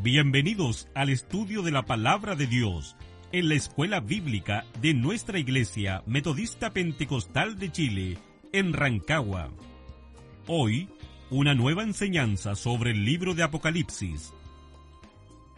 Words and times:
Bienvenidos 0.00 0.88
al 0.94 1.08
estudio 1.08 1.62
de 1.62 1.72
la 1.72 1.82
palabra 1.82 2.36
de 2.36 2.46
Dios 2.46 2.94
en 3.32 3.48
la 3.48 3.56
escuela 3.56 3.98
bíblica 3.98 4.64
de 4.80 4.94
nuestra 4.94 5.40
iglesia 5.40 6.04
metodista 6.06 6.70
pentecostal 6.70 7.58
de 7.58 7.72
Chile, 7.72 8.18
en 8.52 8.74
Rancagua. 8.74 9.50
Hoy, 10.46 10.88
una 11.30 11.54
nueva 11.54 11.82
enseñanza 11.82 12.54
sobre 12.54 12.92
el 12.92 13.04
libro 13.04 13.34
de 13.34 13.42
Apocalipsis. 13.42 14.32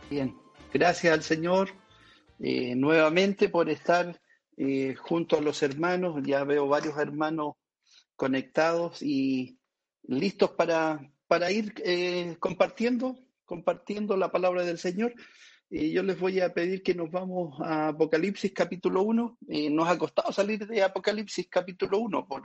Bien, 0.08 0.34
gracias 0.72 1.12
al 1.12 1.22
Señor 1.22 1.68
eh, 2.38 2.75
nuevamente 2.77 3.50
por 3.50 3.68
estar 3.68 4.22
eh, 4.57 4.95
junto 4.95 5.36
a 5.36 5.43
los 5.43 5.62
hermanos. 5.62 6.22
Ya 6.25 6.45
veo 6.45 6.66
varios 6.66 6.96
hermanos 6.96 7.57
conectados 8.16 9.02
y 9.02 9.59
listos 10.04 10.52
para, 10.52 11.12
para 11.27 11.52
ir 11.52 11.75
eh, 11.84 12.36
compartiendo, 12.41 13.18
compartiendo 13.50 14.16
la 14.16 14.30
palabra 14.30 14.64
del 14.64 14.78
Señor. 14.78 15.12
Y 15.68 15.91
yo 15.91 16.04
les 16.04 16.20
voy 16.20 16.38
a 16.38 16.54
pedir 16.54 16.84
que 16.84 16.95
nos 16.95 17.10
vamos 17.10 17.60
a 17.60 17.88
Apocalipsis 17.88 18.52
capítulo 18.52 19.02
1. 19.02 19.38
nos 19.72 19.88
ha 19.88 19.98
costado 19.98 20.30
salir 20.30 20.68
de 20.68 20.84
Apocalipsis 20.84 21.48
capítulo 21.50 21.98
1 21.98 22.28
por, 22.28 22.44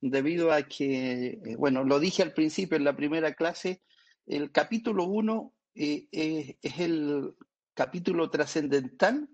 debido 0.00 0.52
a 0.52 0.62
que, 0.62 1.40
bueno, 1.58 1.82
lo 1.82 1.98
dije 1.98 2.22
al 2.22 2.32
principio 2.32 2.76
en 2.76 2.84
la 2.84 2.94
primera 2.94 3.34
clase, 3.34 3.82
el 4.24 4.52
capítulo 4.52 5.06
1 5.06 5.52
es 5.74 6.78
el 6.78 7.34
capítulo 7.74 8.30
trascendental 8.30 9.28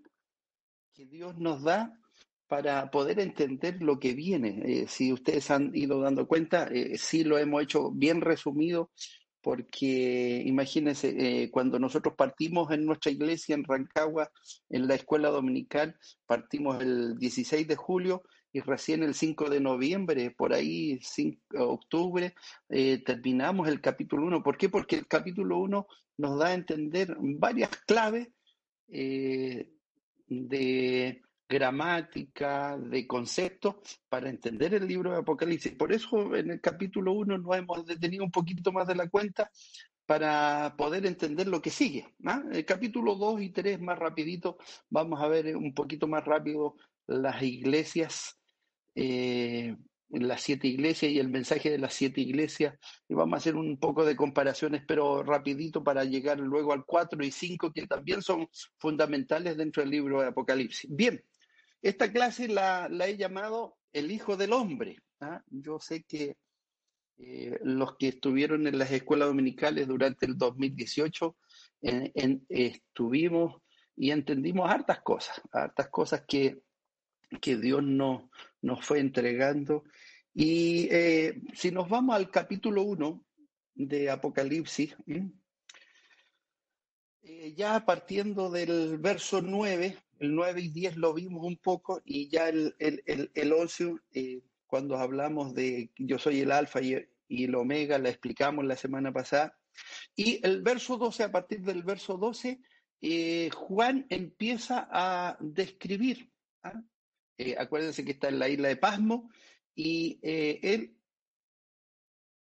que 0.94 1.04
Dios 1.04 1.36
nos 1.36 1.62
da 1.62 2.00
para 2.46 2.90
poder 2.90 3.20
entender 3.20 3.82
lo 3.82 3.98
que 3.98 4.14
viene. 4.14 4.62
Eh, 4.64 4.86
si 4.88 5.12
ustedes 5.12 5.50
han 5.50 5.72
ido 5.74 6.00
dando 6.00 6.26
cuenta, 6.26 6.68
eh, 6.68 6.96
sí 6.96 7.22
lo 7.22 7.36
hemos 7.36 7.62
hecho 7.62 7.90
bien 7.90 8.22
resumido, 8.22 8.90
porque 9.46 10.42
imagínense, 10.44 11.14
eh, 11.16 11.50
cuando 11.52 11.78
nosotros 11.78 12.16
partimos 12.16 12.72
en 12.72 12.84
nuestra 12.84 13.12
iglesia 13.12 13.54
en 13.54 13.62
Rancagua, 13.62 14.32
en 14.70 14.88
la 14.88 14.96
escuela 14.96 15.28
dominical, 15.28 15.96
partimos 16.26 16.82
el 16.82 17.16
16 17.16 17.68
de 17.68 17.76
julio 17.76 18.24
y 18.52 18.58
recién 18.58 19.04
el 19.04 19.14
5 19.14 19.48
de 19.48 19.60
noviembre, 19.60 20.32
por 20.32 20.52
ahí, 20.52 20.98
5 21.00 21.40
de 21.48 21.60
octubre, 21.60 22.34
terminamos 23.04 23.68
el 23.68 23.80
capítulo 23.80 24.26
1. 24.26 24.42
¿Por 24.42 24.56
qué? 24.56 24.68
Porque 24.68 24.96
el 24.96 25.06
capítulo 25.06 25.58
1 25.58 25.86
nos 26.18 26.38
da 26.40 26.48
a 26.48 26.54
entender 26.54 27.16
varias 27.20 27.70
claves 27.86 28.26
de 28.88 29.70
gramática, 31.48 32.76
de 32.76 33.06
conceptos, 33.06 33.76
para 34.08 34.28
entender 34.28 34.74
el 34.74 34.86
libro 34.86 35.12
de 35.12 35.18
Apocalipsis. 35.18 35.72
Por 35.72 35.92
eso 35.92 36.34
en 36.34 36.50
el 36.50 36.60
capítulo 36.60 37.12
1 37.12 37.38
nos 37.38 37.56
hemos 37.56 37.86
detenido 37.86 38.24
un 38.24 38.30
poquito 38.30 38.72
más 38.72 38.86
de 38.86 38.96
la 38.96 39.08
cuenta 39.08 39.50
para 40.06 40.74
poder 40.76 41.06
entender 41.06 41.48
lo 41.48 41.60
que 41.60 41.70
sigue. 41.70 42.14
El 42.52 42.64
capítulo 42.64 43.16
2 43.16 43.42
y 43.42 43.50
3 43.50 43.80
más 43.80 43.98
rapidito, 43.98 44.58
vamos 44.88 45.20
a 45.20 45.28
ver 45.28 45.56
un 45.56 45.74
poquito 45.74 46.06
más 46.06 46.24
rápido 46.24 46.76
las 47.06 47.42
iglesias 47.42 48.38
eh, 48.94 49.76
las 50.10 50.42
siete 50.42 50.68
iglesias 50.68 51.12
y 51.12 51.18
el 51.18 51.28
mensaje 51.28 51.70
de 51.70 51.78
las 51.78 51.94
siete 51.94 52.20
iglesias. 52.20 52.78
Y 53.08 53.14
vamos 53.14 53.34
a 53.34 53.38
hacer 53.38 53.56
un 53.56 53.78
poco 53.78 54.04
de 54.04 54.16
comparaciones, 54.16 54.82
pero 54.86 55.22
rapidito 55.22 55.82
para 55.82 56.04
llegar 56.04 56.38
luego 56.38 56.72
al 56.72 56.84
4 56.84 57.24
y 57.24 57.30
5, 57.30 57.72
que 57.72 57.86
también 57.86 58.22
son 58.22 58.48
fundamentales 58.78 59.56
dentro 59.56 59.82
del 59.82 59.90
libro 59.90 60.20
de 60.20 60.28
Apocalipsis. 60.28 60.88
Bien, 60.94 61.22
esta 61.82 62.12
clase 62.12 62.48
la, 62.48 62.88
he 63.06 63.16
llamado 63.16 63.76
El 63.92 64.10
Hijo 64.10 64.36
del 64.36 64.52
Hombre. 64.52 64.98
¿ah? 65.20 65.42
Yo 65.48 65.78
sé 65.78 66.04
que 66.04 66.36
eh, 67.18 67.58
los 67.62 67.96
que 67.96 68.08
estuvieron 68.08 68.66
en 68.66 68.78
las 68.78 68.90
escuelas 68.90 69.28
dominicales 69.28 69.88
durante 69.88 70.26
el 70.26 70.36
2018 70.36 71.36
estuvimos 72.48 73.62
y 73.96 74.10
entendimos 74.10 74.70
hartas 74.70 75.00
cosas, 75.00 75.40
hartas 75.52 75.88
cosas 75.88 76.24
que, 76.28 76.60
que 77.40 77.56
Dios 77.56 77.82
nos, 77.82 78.24
nos 78.60 78.84
fue 78.84 79.00
entregando. 79.00 79.84
Y 80.34 80.88
eh, 80.90 81.40
si 81.54 81.70
nos 81.70 81.88
vamos 81.88 82.14
al 82.14 82.30
capítulo 82.30 82.82
1 82.82 83.24
de 83.74 84.10
Apocalipsis, 84.10 84.94
eh, 87.22 87.54
ya 87.54 87.84
partiendo 87.86 88.50
del 88.50 88.98
verso 88.98 89.40
9, 89.40 89.96
el 90.20 90.34
9 90.34 90.60
y 90.60 90.68
10 90.68 90.96
lo 90.96 91.14
vimos 91.14 91.44
un 91.44 91.56
poco, 91.56 92.02
y 92.04 92.28
ya 92.28 92.48
el, 92.48 92.74
el, 92.78 93.30
el, 93.34 93.52
11, 93.52 93.96
eh, 94.12 94.40
cuando 94.66 94.96
hablamos 94.96 95.54
de 95.54 95.90
yo 95.96 96.18
soy 96.18 96.40
el 96.40 96.52
alfa 96.52 96.80
y, 96.80 96.94
el 97.28 97.54
omega, 97.54 97.98
la 97.98 98.08
explicamos 98.08 98.64
la 98.64 98.76
semana 98.76 99.12
pasada. 99.12 99.58
Y 100.14 100.40
el 100.46 100.62
verso 100.62 100.96
12, 100.96 101.24
a 101.24 101.32
partir 101.32 101.60
del 101.62 101.82
verso 101.82 102.16
12, 102.16 102.60
Juan 103.52 104.06
empieza 104.08 104.88
a 104.90 105.36
describir 105.40 106.30
¿ah? 106.62 106.82
Eh, 107.38 107.54
acuérdense 107.58 108.04
que 108.04 108.12
está 108.12 108.28
en 108.28 108.38
la 108.38 108.48
isla 108.48 108.68
de 108.68 108.76
Pasmo, 108.76 109.30
y 109.74 110.18
eh, 110.22 110.58
él 110.62 110.96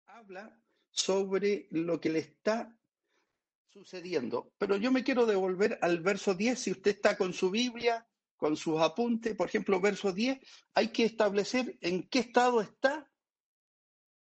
habla 0.07 0.59
sobre 0.91 1.69
lo 1.71 2.01
que 2.01 2.11
le 2.11 2.19
está 2.19 2.77
sucediendo. 3.73 4.53
Pero 4.59 4.77
yo 4.77 4.93
me 4.93 5.03
quiero 5.03 5.25
devolver 5.25 5.79
al 5.81 6.01
verso 6.01 6.35
10, 6.35 6.59
si 6.59 6.71
usted 6.73 6.93
está 6.93 7.17
con 7.17 7.33
su 7.33 7.51
Biblia, 7.51 8.07
con 8.37 8.57
sus 8.57 8.81
apuntes, 8.81 9.35
por 9.35 9.49
ejemplo, 9.49 9.81
verso 9.81 10.13
10, 10.13 10.39
hay 10.75 10.89
que 10.89 11.05
establecer 11.05 11.79
en 11.81 12.09
qué 12.09 12.19
estado 12.21 12.61
está 12.61 13.11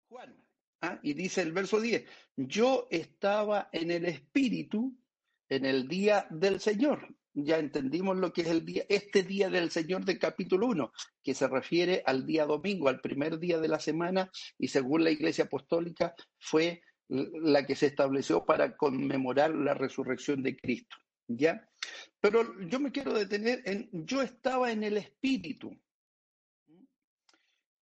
Juan. 0.08 0.36
¿ah? 0.82 1.00
Y 1.02 1.14
dice 1.14 1.42
el 1.42 1.52
verso 1.52 1.80
10, 1.80 2.04
yo 2.36 2.86
estaba 2.90 3.68
en 3.72 3.90
el 3.90 4.04
Espíritu 4.06 4.96
en 5.48 5.64
el 5.64 5.88
día 5.88 6.26
del 6.30 6.60
Señor 6.60 7.08
ya 7.34 7.58
entendimos 7.58 8.16
lo 8.16 8.32
que 8.32 8.42
es 8.42 8.48
el 8.48 8.64
día, 8.64 8.84
este 8.88 9.22
día 9.22 9.48
del 9.48 9.70
Señor 9.70 10.04
del 10.04 10.18
capítulo 10.18 10.66
1, 10.66 10.92
que 11.22 11.34
se 11.34 11.48
refiere 11.48 12.02
al 12.04 12.26
día 12.26 12.44
domingo, 12.44 12.88
al 12.88 13.00
primer 13.00 13.38
día 13.38 13.58
de 13.58 13.68
la 13.68 13.78
semana, 13.78 14.30
y 14.58 14.68
según 14.68 15.04
la 15.04 15.10
Iglesia 15.10 15.44
Apostólica 15.44 16.14
fue 16.38 16.82
la 17.10 17.66
que 17.66 17.74
se 17.74 17.86
estableció 17.86 18.44
para 18.44 18.76
conmemorar 18.76 19.50
la 19.50 19.74
resurrección 19.74 20.42
de 20.42 20.56
Cristo. 20.56 20.96
¿Ya? 21.26 21.68
Pero 22.20 22.60
yo 22.68 22.80
me 22.80 22.92
quiero 22.92 23.12
detener 23.12 23.62
en, 23.64 23.88
yo 23.92 24.22
estaba 24.22 24.70
en 24.72 24.84
el 24.84 24.96
Espíritu. 24.96 25.76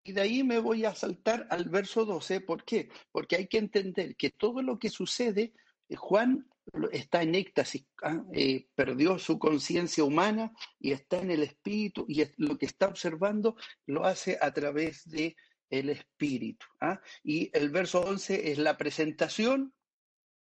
Y 0.04 0.12
de 0.12 0.20
ahí 0.22 0.42
me 0.42 0.58
voy 0.58 0.86
a 0.86 0.94
saltar 0.94 1.46
al 1.50 1.68
verso 1.68 2.04
12. 2.04 2.40
¿Por 2.40 2.64
qué? 2.64 2.88
Porque 3.12 3.36
hay 3.36 3.46
que 3.46 3.58
entender 3.58 4.16
que 4.16 4.30
todo 4.30 4.62
lo 4.62 4.78
que 4.78 4.88
sucede, 4.88 5.52
eh, 5.88 5.96
Juan 5.96 6.48
está 6.92 7.22
en 7.22 7.34
éxtasis, 7.34 7.86
¿ah? 8.02 8.22
eh, 8.32 8.68
perdió 8.74 9.18
su 9.18 9.38
conciencia 9.38 10.04
humana 10.04 10.52
y 10.78 10.92
está 10.92 11.20
en 11.20 11.30
el 11.30 11.42
espíritu 11.42 12.04
y 12.08 12.24
lo 12.36 12.58
que 12.58 12.66
está 12.66 12.88
observando 12.88 13.56
lo 13.86 14.04
hace 14.04 14.38
a 14.40 14.52
través 14.52 15.08
de 15.08 15.36
el 15.70 15.90
espíritu. 15.90 16.66
¿ah? 16.80 17.00
Y 17.22 17.50
el 17.56 17.70
verso 17.70 18.00
11 18.00 18.52
es 18.52 18.58
la 18.58 18.76
presentación 18.76 19.74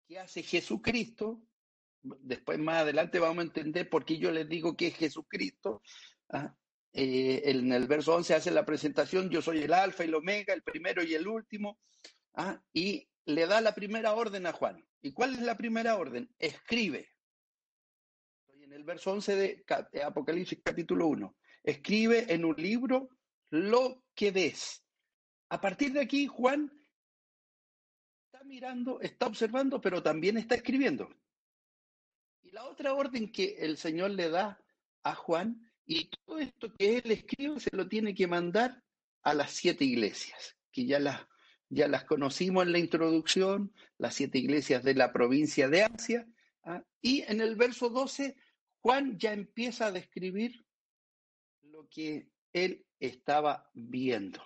que 0.07 0.19
hace 0.19 0.43
Jesucristo. 0.43 1.43
Después 2.03 2.59
más 2.59 2.83
adelante 2.83 3.19
vamos 3.19 3.39
a 3.39 3.47
entender 3.47 3.89
por 3.89 4.05
qué 4.05 4.19
yo 4.19 4.31
les 4.31 4.49
digo 4.49 4.77
que 4.77 4.89
es 4.89 4.97
Jesucristo. 4.97 5.83
¿ah? 6.31 6.55
Eh, 6.93 7.43
en 7.45 7.73
el 7.73 7.87
verso 7.87 8.15
11 8.15 8.35
hace 8.35 8.51
la 8.51 8.65
presentación, 8.65 9.31
yo 9.31 9.43
soy 9.43 9.63
el 9.63 9.73
alfa 9.73 10.05
y 10.05 10.09
el 10.09 10.15
omega, 10.15 10.55
el 10.55 10.63
primero 10.63 11.03
y 11.03 11.15
el 11.15 11.27
último. 11.29 11.79
Y 12.73 13.09
le 13.27 13.47
da 13.47 13.61
la 13.61 13.75
primera 13.75 14.15
orden 14.15 14.47
a 14.47 14.53
Juan. 14.53 14.85
¿Y 15.03 15.13
cuál 15.13 15.35
es 15.35 15.43
la 15.43 15.57
primera 15.57 15.97
orden? 15.97 16.33
Escribe. 16.39 17.09
Estoy 18.47 18.65
en 18.65 18.73
el 18.73 18.85
verso 18.85 19.13
11 19.13 19.37
de 19.37 20.03
Apocalipsis 20.03 20.61
capítulo 20.65 21.07
1. 21.09 21.37
Escribe 21.63 22.33
en 22.33 22.45
un 22.45 22.55
libro 22.57 23.11
lo 23.51 24.05
que 24.15 24.31
ves. 24.31 24.83
A 25.51 25.61
partir 25.61 25.93
de 25.93 26.01
aquí, 26.01 26.27
Juan 26.27 26.73
está 28.25 28.45
mirando, 28.45 29.01
está 29.01 29.27
observando, 29.27 29.81
pero 29.81 30.03
también 30.03 30.37
está 30.39 30.55
escribiendo. 30.55 31.11
Y 32.43 32.51
la 32.53 32.65
otra 32.65 32.95
orden 32.95 33.31
que 33.31 33.57
el 33.59 33.77
Señor 33.77 34.13
le 34.13 34.31
da 34.31 34.65
a 35.03 35.15
Juan, 35.15 35.71
y 35.85 36.09
todo 36.09 36.39
esto 36.39 36.73
que 36.75 36.99
él 36.99 37.11
escribe 37.11 37.61
se 37.61 37.77
lo 37.77 37.89
tiene 37.89 38.15
que 38.15 38.27
mandar 38.27 38.83
a 39.23 39.35
las 39.35 39.51
siete 39.51 39.85
iglesias, 39.85 40.57
que 40.73 40.87
ya 40.87 40.99
las 40.99 41.27
ya 41.73 41.87
las 41.87 42.05
conocimos 42.05 42.65
en 42.65 42.73
la 42.73 42.81
introducción, 42.81 43.73
las 43.97 44.15
siete 44.15 44.39
iglesias 44.39 44.83
de 44.83 44.95
la 44.95 45.13
provincia 45.13 45.69
de 45.69 45.85
Asia, 45.85 46.27
¿ah? 46.65 46.83
y 47.01 47.23
en 47.23 47.41
el 47.41 47.55
verso 47.55 47.91
12 47.91 48.37
Juan 48.81 49.19
ya 49.19 49.33
empieza 49.33 49.87
a 49.87 49.93
describir 49.93 50.65
lo 51.63 51.89
que 51.89 52.29
él 52.53 52.87
estaba 52.99 53.71
viendo. 53.73 54.45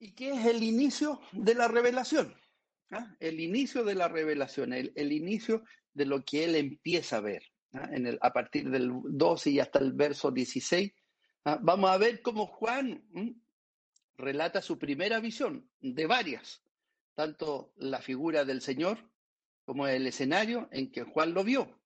¿Y 0.00 0.12
qué 0.12 0.30
es 0.30 0.46
el 0.46 0.62
inicio 0.62 1.20
de 1.32 1.54
la 1.54 1.68
revelación? 1.68 2.34
¿Ah? 2.90 3.14
El 3.20 3.40
inicio 3.40 3.84
de 3.84 3.94
la 3.94 4.08
revelación, 4.08 4.72
el, 4.72 5.12
inicio 5.12 5.64
de 5.92 6.06
lo 6.06 6.24
que 6.24 6.44
él 6.44 6.54
empieza 6.54 7.16
a 7.16 7.20
ver. 7.20 7.42
¿ah? 7.72 7.88
En 7.92 8.06
el, 8.06 8.18
a 8.22 8.32
partir 8.32 8.70
del 8.70 8.90
12 9.04 9.50
y 9.50 9.60
hasta 9.60 9.78
el 9.80 9.92
verso 9.92 10.30
16, 10.30 10.92
vamos 11.60 11.90
a 11.90 11.98
ver 11.98 12.22
cómo 12.22 12.46
Juan 12.46 13.02
relata 14.16 14.62
su 14.62 14.78
primera 14.78 15.20
visión, 15.20 15.68
de 15.80 16.06
varias, 16.06 16.62
tanto 17.14 17.72
la 17.76 18.00
figura 18.00 18.44
del 18.44 18.60
Señor, 18.60 18.98
como 19.64 19.86
el 19.86 20.06
escenario 20.06 20.68
en 20.72 20.90
que 20.90 21.04
Juan 21.04 21.34
lo 21.34 21.44
vio. 21.44 21.80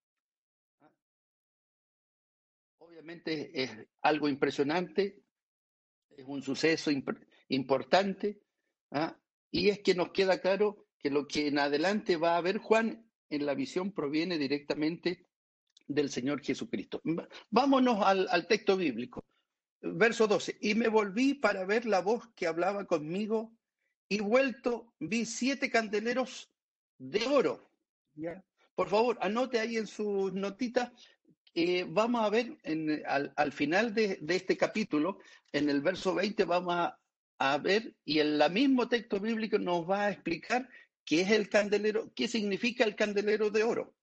Obviamente 2.79 3.63
es 3.63 3.71
algo 4.03 4.29
impresionante, 4.29 5.23
es 6.11 6.25
un 6.27 6.43
suceso 6.43 6.91
importante, 7.55 8.41
¿ah? 8.91 9.17
y 9.51 9.69
es 9.69 9.81
que 9.81 9.95
nos 9.95 10.11
queda 10.11 10.41
claro 10.41 10.87
que 10.99 11.11
lo 11.11 11.27
que 11.27 11.49
en 11.49 11.59
adelante 11.59 12.17
va 12.17 12.37
a 12.37 12.41
ver 12.41 12.59
Juan 12.59 13.07
en 13.29 13.47
la 13.47 13.55
visión 13.55 13.93
proviene 13.93 14.39
directamente 14.39 15.27
del 15.87 16.11
Señor 16.11 16.43
Jesucristo. 16.43 17.03
Vámonos 17.51 18.03
al, 18.05 18.29
al 18.31 18.47
texto 18.47 18.77
bíblico. 18.77 19.25
Verso 19.81 20.29
12. 20.29 20.59
Y 20.61 20.75
me 20.75 20.89
volví 20.89 21.35
para 21.35 21.65
ver 21.65 21.87
la 21.87 22.01
voz 22.01 22.29
que 22.37 22.47
hablaba 22.47 22.87
conmigo 22.87 23.53
y 24.09 24.21
vuelto 24.21 24.95
vi 25.01 25.27
siete 25.27 25.71
candeleros 25.71 26.51
de 26.99 27.27
oro. 27.27 27.69
¿ya? 28.15 28.45
Por 28.75 28.89
favor, 28.89 29.19
anote 29.21 29.59
ahí 29.59 29.77
en 29.77 29.87
sus 29.87 30.33
notitas. 30.33 30.93
Eh, 31.55 31.85
vamos 31.89 32.23
a 32.23 32.31
ver 32.31 32.57
en, 32.63 33.03
al, 33.07 33.33
al, 33.37 33.53
final 33.53 33.93
de, 33.93 34.19
de, 34.23 34.37
este 34.37 34.57
capítulo, 34.57 35.19
en 35.53 35.69
el 35.69 35.83
verso 35.83 36.15
20, 36.15 36.45
vamos 36.45 36.75
a, 36.75 36.99
a 37.39 37.59
ver, 37.59 37.95
y 38.05 38.21
en 38.21 38.41
el 38.41 38.53
mismo 38.53 38.89
texto 38.89 39.19
bíblico 39.21 39.59
nos 39.59 39.89
va 39.89 40.07
a 40.07 40.11
explicar 40.11 40.69
qué 41.05 41.23
es 41.23 41.31
el 41.31 41.49
candelero, 41.49 42.13
qué 42.15 42.29
significa 42.29 42.85
el 42.85 42.95
candelero 42.95 43.51
de 43.51 43.65
oro. 43.65 43.95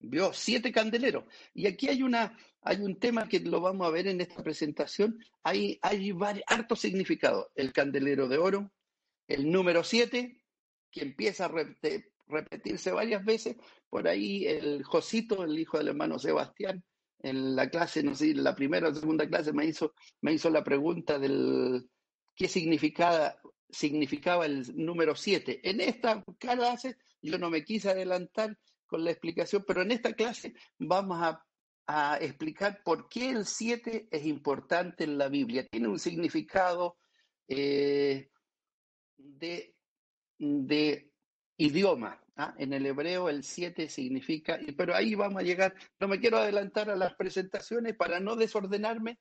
Vio 0.00 0.32
siete 0.32 0.72
candeleros. 0.72 1.24
Y 1.54 1.66
aquí 1.66 1.88
hay, 1.88 2.02
una, 2.02 2.38
hay 2.62 2.78
un 2.78 2.98
tema 2.98 3.28
que 3.28 3.40
lo 3.40 3.60
vamos 3.60 3.86
a 3.86 3.90
ver 3.90 4.06
en 4.06 4.20
esta 4.20 4.42
presentación. 4.42 5.18
Hay, 5.42 5.78
hay 5.82 6.12
varios, 6.12 6.44
harto 6.46 6.76
significado. 6.76 7.50
El 7.54 7.72
candelero 7.72 8.28
de 8.28 8.38
oro, 8.38 8.72
el 9.26 9.50
número 9.50 9.82
siete, 9.82 10.44
que 10.90 11.02
empieza 11.02 11.46
a 11.46 11.66
repetirse 12.28 12.92
varias 12.92 13.24
veces. 13.24 13.56
Por 13.90 14.06
ahí 14.06 14.46
el 14.46 14.84
Josito, 14.84 15.44
el 15.44 15.58
hijo 15.58 15.78
del 15.78 15.88
hermano 15.88 16.18
Sebastián, 16.18 16.84
en 17.20 17.56
la 17.56 17.68
clase, 17.68 18.02
no 18.02 18.14
sé, 18.14 18.34
la 18.34 18.54
primera 18.54 18.88
o 18.88 18.94
segunda 18.94 19.26
clase 19.26 19.52
me 19.52 19.66
hizo, 19.66 19.94
me 20.20 20.32
hizo 20.32 20.48
la 20.50 20.62
pregunta 20.62 21.18
del 21.18 21.88
qué 22.38 22.48
significaba, 22.48 23.36
significaba 23.68 24.46
el 24.46 24.64
número 24.76 25.16
siete. 25.16 25.60
En 25.68 25.80
esta 25.80 26.24
clase 26.38 26.96
yo 27.20 27.36
no 27.36 27.50
me 27.50 27.64
quise 27.64 27.90
adelantar 27.90 28.56
con 28.86 29.04
la 29.04 29.10
explicación, 29.10 29.64
pero 29.66 29.82
en 29.82 29.90
esta 29.90 30.12
clase 30.14 30.54
vamos 30.78 31.18
a, 31.20 31.44
a 31.88 32.16
explicar 32.20 32.80
por 32.84 33.08
qué 33.08 33.30
el 33.30 33.44
7 33.44 34.08
es 34.10 34.24
importante 34.24 35.04
en 35.04 35.18
la 35.18 35.28
Biblia. 35.28 35.66
Tiene 35.66 35.88
un 35.88 35.98
significado 35.98 36.96
eh, 37.48 38.30
de, 39.16 39.74
de, 40.38 41.10
idioma. 41.56 42.22
¿ah? 42.36 42.54
En 42.56 42.72
el 42.72 42.86
hebreo 42.86 43.28
el 43.28 43.42
7 43.42 43.88
significa, 43.88 44.60
pero 44.76 44.94
ahí 44.94 45.16
vamos 45.16 45.42
a 45.42 45.44
llegar, 45.44 45.74
no 45.98 46.06
me 46.06 46.20
quiero 46.20 46.38
adelantar 46.38 46.88
a 46.88 46.96
las 46.96 47.14
presentaciones 47.14 47.96
para 47.96 48.20
no 48.20 48.36
desordenarme. 48.36 49.18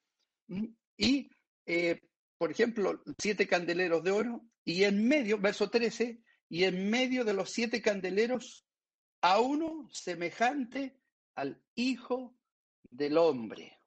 Y, 0.98 1.30
eh, 1.66 2.00
por 2.38 2.52
ejemplo, 2.52 3.02
siete 3.18 3.48
candeleros 3.48 4.04
de 4.04 4.12
oro, 4.12 4.42
y 4.64 4.84
en 4.84 5.08
medio, 5.08 5.40
verso 5.40 5.70
13, 5.70 6.22
y 6.50 6.64
en 6.64 6.90
medio 6.90 7.24
de 7.26 7.34
los 7.34 7.50
siete 7.50 7.82
candeleros 7.82 8.66
a 9.22 9.40
uno 9.40 9.90
semejante 9.92 11.00
al 11.36 11.62
Hijo 11.76 12.38
del 12.90 13.18
Hombre. 13.18 13.80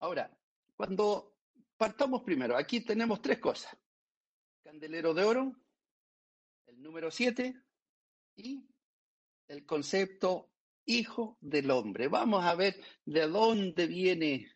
Ahora, 0.00 0.36
cuando 0.76 1.38
partamos 1.76 2.22
primero, 2.22 2.56
aquí 2.56 2.80
tenemos 2.80 3.20
tres 3.20 3.38
cosas. 3.38 3.76
Candelero 4.62 5.14
de 5.14 5.24
oro, 5.24 5.56
el 6.66 6.82
número 6.82 7.10
siete 7.10 7.54
y 8.34 8.66
el 9.48 9.64
concepto 9.64 10.50
Hijo 10.84 11.38
del 11.40 11.70
Hombre. 11.70 12.08
Vamos 12.08 12.44
a 12.44 12.54
ver 12.54 12.82
de 13.04 13.26
dónde 13.26 13.86
viene 13.86 14.55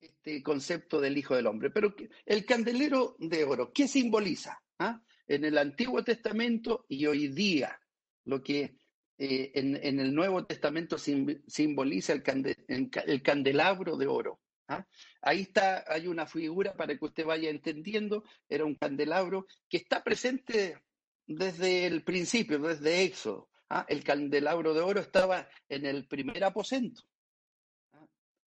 este 0.00 0.42
concepto 0.42 1.00
del 1.00 1.18
Hijo 1.18 1.36
del 1.36 1.46
Hombre. 1.46 1.70
Pero 1.70 1.94
el 2.24 2.44
candelero 2.44 3.16
de 3.18 3.44
oro, 3.44 3.72
¿qué 3.72 3.88
simboliza? 3.88 4.62
¿Ah? 4.78 5.02
En 5.26 5.44
el 5.44 5.58
Antiguo 5.58 6.04
Testamento 6.04 6.84
y 6.88 7.06
hoy 7.06 7.28
día, 7.28 7.80
lo 8.24 8.42
que 8.42 8.76
eh, 9.18 9.52
en, 9.54 9.98
el 9.98 10.14
Nuevo 10.14 10.44
Testamento 10.44 10.98
sim, 10.98 11.42
simboliza 11.46 12.12
el, 12.12 13.22
candelabro 13.22 13.96
de 13.96 14.06
oro. 14.06 14.40
¿ah? 14.68 14.86
Ahí 15.22 15.42
está, 15.42 15.84
hay 15.88 16.06
una 16.06 16.26
figura 16.26 16.74
para 16.74 16.96
que 16.96 17.04
usted 17.04 17.24
vaya 17.24 17.48
entendiendo, 17.48 18.24
era 18.48 18.64
un 18.64 18.74
candelabro 18.74 19.46
que 19.68 19.78
está 19.78 20.04
presente 20.04 20.78
desde 21.26 21.86
el 21.86 22.04
principio, 22.04 22.58
desde 22.58 23.04
Éxodo. 23.04 23.48
¿ah? 23.70 23.86
El 23.88 24.04
candelabro 24.04 24.74
de 24.74 24.80
oro 24.80 25.00
estaba 25.00 25.48
en 25.68 25.86
el 25.86 26.06
primer 26.06 26.44
aposento. 26.44 27.02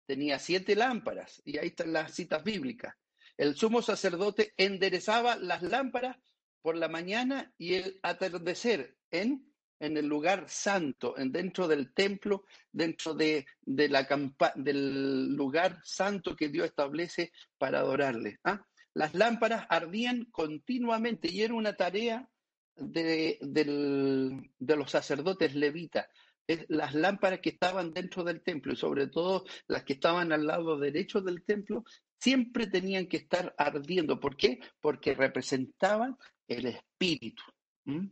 Tenía 0.08 0.38
siete 0.38 0.75
lámparas, 0.75 1.43
y 1.44 1.58
ahí 1.58 1.69
están 1.69 1.93
las 1.93 2.14
citas 2.14 2.43
bíblicas. 2.43 2.94
El 3.37 3.55
sumo 3.55 3.82
sacerdote 3.82 4.55
enderezaba 4.56 5.37
las 5.37 5.62
lámparas 5.62 6.16
por 6.62 6.76
la 6.76 6.88
mañana 6.88 7.52
y 7.58 7.75
el 7.75 8.00
atardecer 8.02 8.96
en 9.10 9.49
en 9.81 9.96
el 9.96 10.06
lugar 10.06 10.49
santo, 10.49 11.16
en, 11.19 11.31
dentro 11.31 11.69
del 11.69 11.93
templo, 11.93 12.44
dentro 12.72 13.14
de, 13.14 13.46
de 13.62 13.88
la 13.88 14.06
campa, 14.06 14.52
del 14.56 15.34
lugar 15.34 15.81
santo 15.84 16.34
que 16.34 16.49
Dios 16.49 16.66
establece 16.66 17.32
para 17.58 17.81
adorarle. 17.81 18.38
¿ah? 18.44 18.64
Las 18.94 19.14
lámparas 19.14 19.66
ardían 19.69 20.25
continuamente 20.31 21.31
y 21.31 21.43
era 21.43 21.54
una 21.54 21.75
tarea 21.75 22.28
de, 22.76 23.38
del, 23.40 24.50
de 24.58 24.76
los 24.76 24.90
sacerdotes 24.90 25.54
levitas. 25.54 26.06
Las 26.68 26.94
lámparas 26.94 27.40
que 27.40 27.50
estaban 27.50 27.92
dentro 27.92 28.24
del 28.24 28.42
templo 28.42 28.72
y 28.72 28.76
sobre 28.76 29.06
todo 29.06 29.44
las 29.66 29.84
que 29.84 29.92
estaban 29.92 30.32
al 30.32 30.46
lado 30.46 30.78
derecho 30.78 31.20
del 31.20 31.44
templo 31.44 31.84
siempre 32.18 32.66
tenían 32.66 33.06
que 33.06 33.18
estar 33.18 33.54
ardiendo. 33.58 34.18
¿Por 34.18 34.36
qué? 34.36 34.60
Porque 34.80 35.14
representaban 35.14 36.16
el 36.46 36.66
espíritu. 36.66 37.42
¿Mm? 37.84 38.06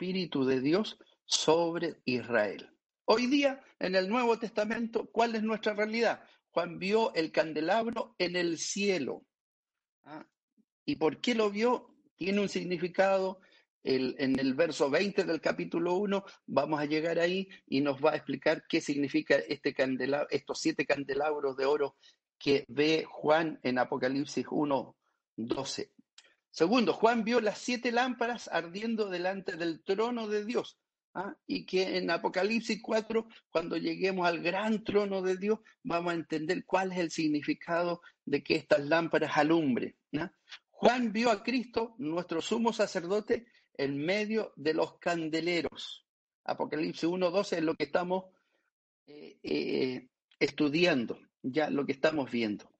Espíritu 0.00 0.46
de 0.46 0.60
Dios 0.60 0.98
sobre 1.26 2.00
Israel. 2.06 2.70
Hoy 3.04 3.26
día, 3.26 3.62
en 3.78 3.94
el 3.94 4.08
Nuevo 4.08 4.38
Testamento, 4.38 5.10
¿cuál 5.12 5.34
es 5.34 5.42
nuestra 5.42 5.74
realidad? 5.74 6.24
Juan 6.52 6.78
vio 6.78 7.12
el 7.14 7.30
candelabro 7.30 8.14
en 8.18 8.34
el 8.34 8.56
cielo. 8.56 9.26
¿Ah? 10.04 10.26
¿Y 10.86 10.96
por 10.96 11.20
qué 11.20 11.34
lo 11.34 11.50
vio? 11.50 11.94
Tiene 12.16 12.40
un 12.40 12.48
significado. 12.48 13.40
En 13.82 14.38
el 14.38 14.54
verso 14.54 14.90
20 14.90 15.24
del 15.24 15.40
capítulo 15.40 15.94
1 15.94 16.24
vamos 16.46 16.80
a 16.80 16.84
llegar 16.84 17.18
ahí 17.18 17.48
y 17.66 17.80
nos 17.80 18.04
va 18.04 18.12
a 18.12 18.16
explicar 18.16 18.64
qué 18.68 18.80
significa 18.80 19.36
este 19.36 19.74
estos 20.30 20.60
siete 20.60 20.84
candelabros 20.84 21.56
de 21.56 21.64
oro 21.64 21.96
que 22.38 22.64
ve 22.68 23.04
Juan 23.08 23.58
en 23.62 23.78
Apocalipsis 23.78 24.46
1, 24.50 24.96
12. 25.36 25.92
Segundo, 26.50 26.92
Juan 26.92 27.22
vio 27.22 27.40
las 27.40 27.58
siete 27.58 27.92
lámparas 27.92 28.48
ardiendo 28.48 29.08
delante 29.08 29.56
del 29.56 29.82
trono 29.84 30.26
de 30.26 30.44
Dios. 30.44 30.78
¿ah? 31.14 31.36
Y 31.46 31.64
que 31.64 31.98
en 31.98 32.10
Apocalipsis 32.10 32.80
4, 32.82 33.28
cuando 33.50 33.76
lleguemos 33.76 34.26
al 34.26 34.40
gran 34.40 34.82
trono 34.82 35.22
de 35.22 35.36
Dios, 35.36 35.60
vamos 35.84 36.12
a 36.12 36.16
entender 36.16 36.64
cuál 36.64 36.92
es 36.92 36.98
el 36.98 37.10
significado 37.10 38.00
de 38.24 38.42
que 38.42 38.56
estas 38.56 38.80
lámparas 38.86 39.36
alumbren. 39.36 39.94
¿ah? 40.18 40.32
Juan 40.70 41.12
vio 41.12 41.30
a 41.30 41.42
Cristo, 41.42 41.94
nuestro 41.98 42.40
sumo 42.40 42.72
sacerdote, 42.72 43.46
en 43.74 43.96
medio 43.98 44.52
de 44.56 44.74
los 44.74 44.98
candeleros. 44.98 46.06
Apocalipsis 46.44 47.08
1.12 47.08 47.58
es 47.58 47.62
lo 47.62 47.74
que 47.74 47.84
estamos 47.84 48.24
eh, 49.06 49.38
eh, 49.42 50.08
estudiando, 50.38 51.18
ya 51.42 51.70
lo 51.70 51.86
que 51.86 51.92
estamos 51.92 52.30
viendo. 52.30 52.70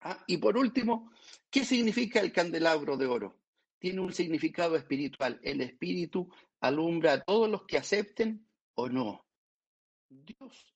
¿ah? 0.00 0.22
Y 0.26 0.38
por 0.38 0.56
último, 0.56 1.12
¿Qué 1.52 1.66
significa 1.66 2.20
el 2.20 2.32
candelabro 2.32 2.96
de 2.96 3.06
oro? 3.06 3.38
Tiene 3.78 4.00
un 4.00 4.14
significado 4.14 4.74
espiritual. 4.74 5.38
El 5.42 5.60
espíritu 5.60 6.32
alumbra 6.60 7.12
a 7.12 7.20
todos 7.20 7.50
los 7.50 7.66
que 7.66 7.76
acepten 7.76 8.46
o 8.74 8.88
no. 8.88 9.26
Dios 10.08 10.74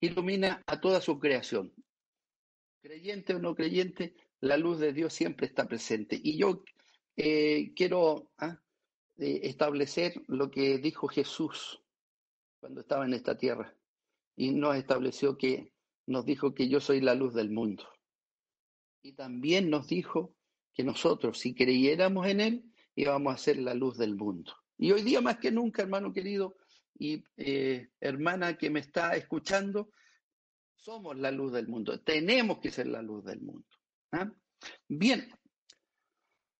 ilumina 0.00 0.62
a 0.66 0.80
toda 0.80 1.02
su 1.02 1.18
creación. 1.18 1.74
Creyente 2.80 3.34
o 3.34 3.38
no 3.38 3.54
creyente, 3.54 4.14
la 4.40 4.56
luz 4.56 4.78
de 4.78 4.94
Dios 4.94 5.12
siempre 5.12 5.46
está 5.46 5.68
presente. 5.68 6.18
Y 6.22 6.38
yo 6.38 6.64
eh, 7.16 7.74
quiero 7.76 8.30
¿ah? 8.38 8.58
Eh, 9.18 9.40
establecer 9.44 10.22
lo 10.26 10.50
que 10.50 10.78
dijo 10.78 11.08
Jesús 11.08 11.82
cuando 12.60 12.80
estaba 12.80 13.04
en 13.04 13.14
esta 13.14 13.36
tierra. 13.36 13.74
Y 14.36 14.50
nos 14.50 14.76
estableció 14.76 15.38
que, 15.38 15.72
nos 16.06 16.26
dijo 16.26 16.54
que 16.54 16.68
yo 16.68 16.80
soy 16.80 17.00
la 17.00 17.14
luz 17.14 17.34
del 17.34 17.50
mundo. 17.50 17.88
Y 19.02 19.12
también 19.12 19.70
nos 19.70 19.86
dijo 19.86 20.34
que 20.74 20.84
nosotros, 20.84 21.38
si 21.38 21.54
creyéramos 21.54 22.26
en 22.26 22.40
Él, 22.40 22.72
íbamos 22.94 23.34
a 23.34 23.38
ser 23.38 23.58
la 23.58 23.74
luz 23.74 23.96
del 23.96 24.16
mundo. 24.16 24.52
Y 24.76 24.92
hoy 24.92 25.02
día 25.02 25.20
más 25.20 25.38
que 25.38 25.50
nunca, 25.50 25.82
hermano 25.82 26.12
querido 26.12 26.56
y 26.98 27.22
eh, 27.36 27.88
hermana 28.00 28.58
que 28.58 28.68
me 28.68 28.80
está 28.80 29.16
escuchando, 29.16 29.90
somos 30.74 31.16
la 31.16 31.30
luz 31.30 31.52
del 31.52 31.68
mundo. 31.68 31.98
Tenemos 32.00 32.58
que 32.58 32.70
ser 32.70 32.86
la 32.88 33.00
luz 33.00 33.24
del 33.24 33.40
mundo. 33.40 33.66
¿ah? 34.12 34.30
Bien, 34.88 35.28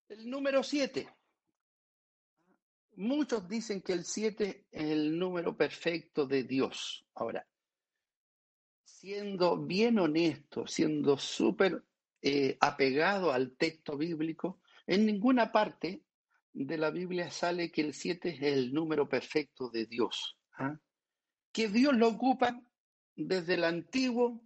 el 0.09 0.31
número 0.31 0.63
siete. 0.63 1.09
Muchos 2.97 3.49
dicen 3.49 3.83
que 3.83 3.93
el 3.93 4.05
7 4.05 4.67
es 4.71 4.91
el 4.91 5.19
número 5.19 5.57
perfecto 5.57 6.27
de 6.27 6.45
Dios. 6.45 7.07
Ahora, 7.15 7.47
siendo 8.85 9.57
bien 9.59 9.99
honesto, 9.99 10.67
siendo 10.67 11.19
súper 11.19 11.85
eh, 12.23 12.57
apegado 12.61 13.33
al 13.33 13.57
texto 13.57 13.97
bíblico, 13.97 14.61
en 14.87 15.07
ninguna 15.07 15.53
parte 15.53 16.03
de 16.53 16.79
la 16.79 16.91
Biblia 16.91 17.31
sale 17.31 17.71
que 17.71 17.83
el 17.83 17.93
7 17.93 18.31
es 18.31 18.43
el 18.43 18.73
número 18.73 19.09
perfecto 19.09 19.69
de 19.69 19.87
Dios. 19.87 20.39
¿ah? 20.59 20.79
Que 21.53 21.69
Dios 21.69 21.95
lo 21.95 22.09
ocupa 22.09 22.63
desde 23.15 23.55
el 23.55 23.65
Antiguo 23.65 24.43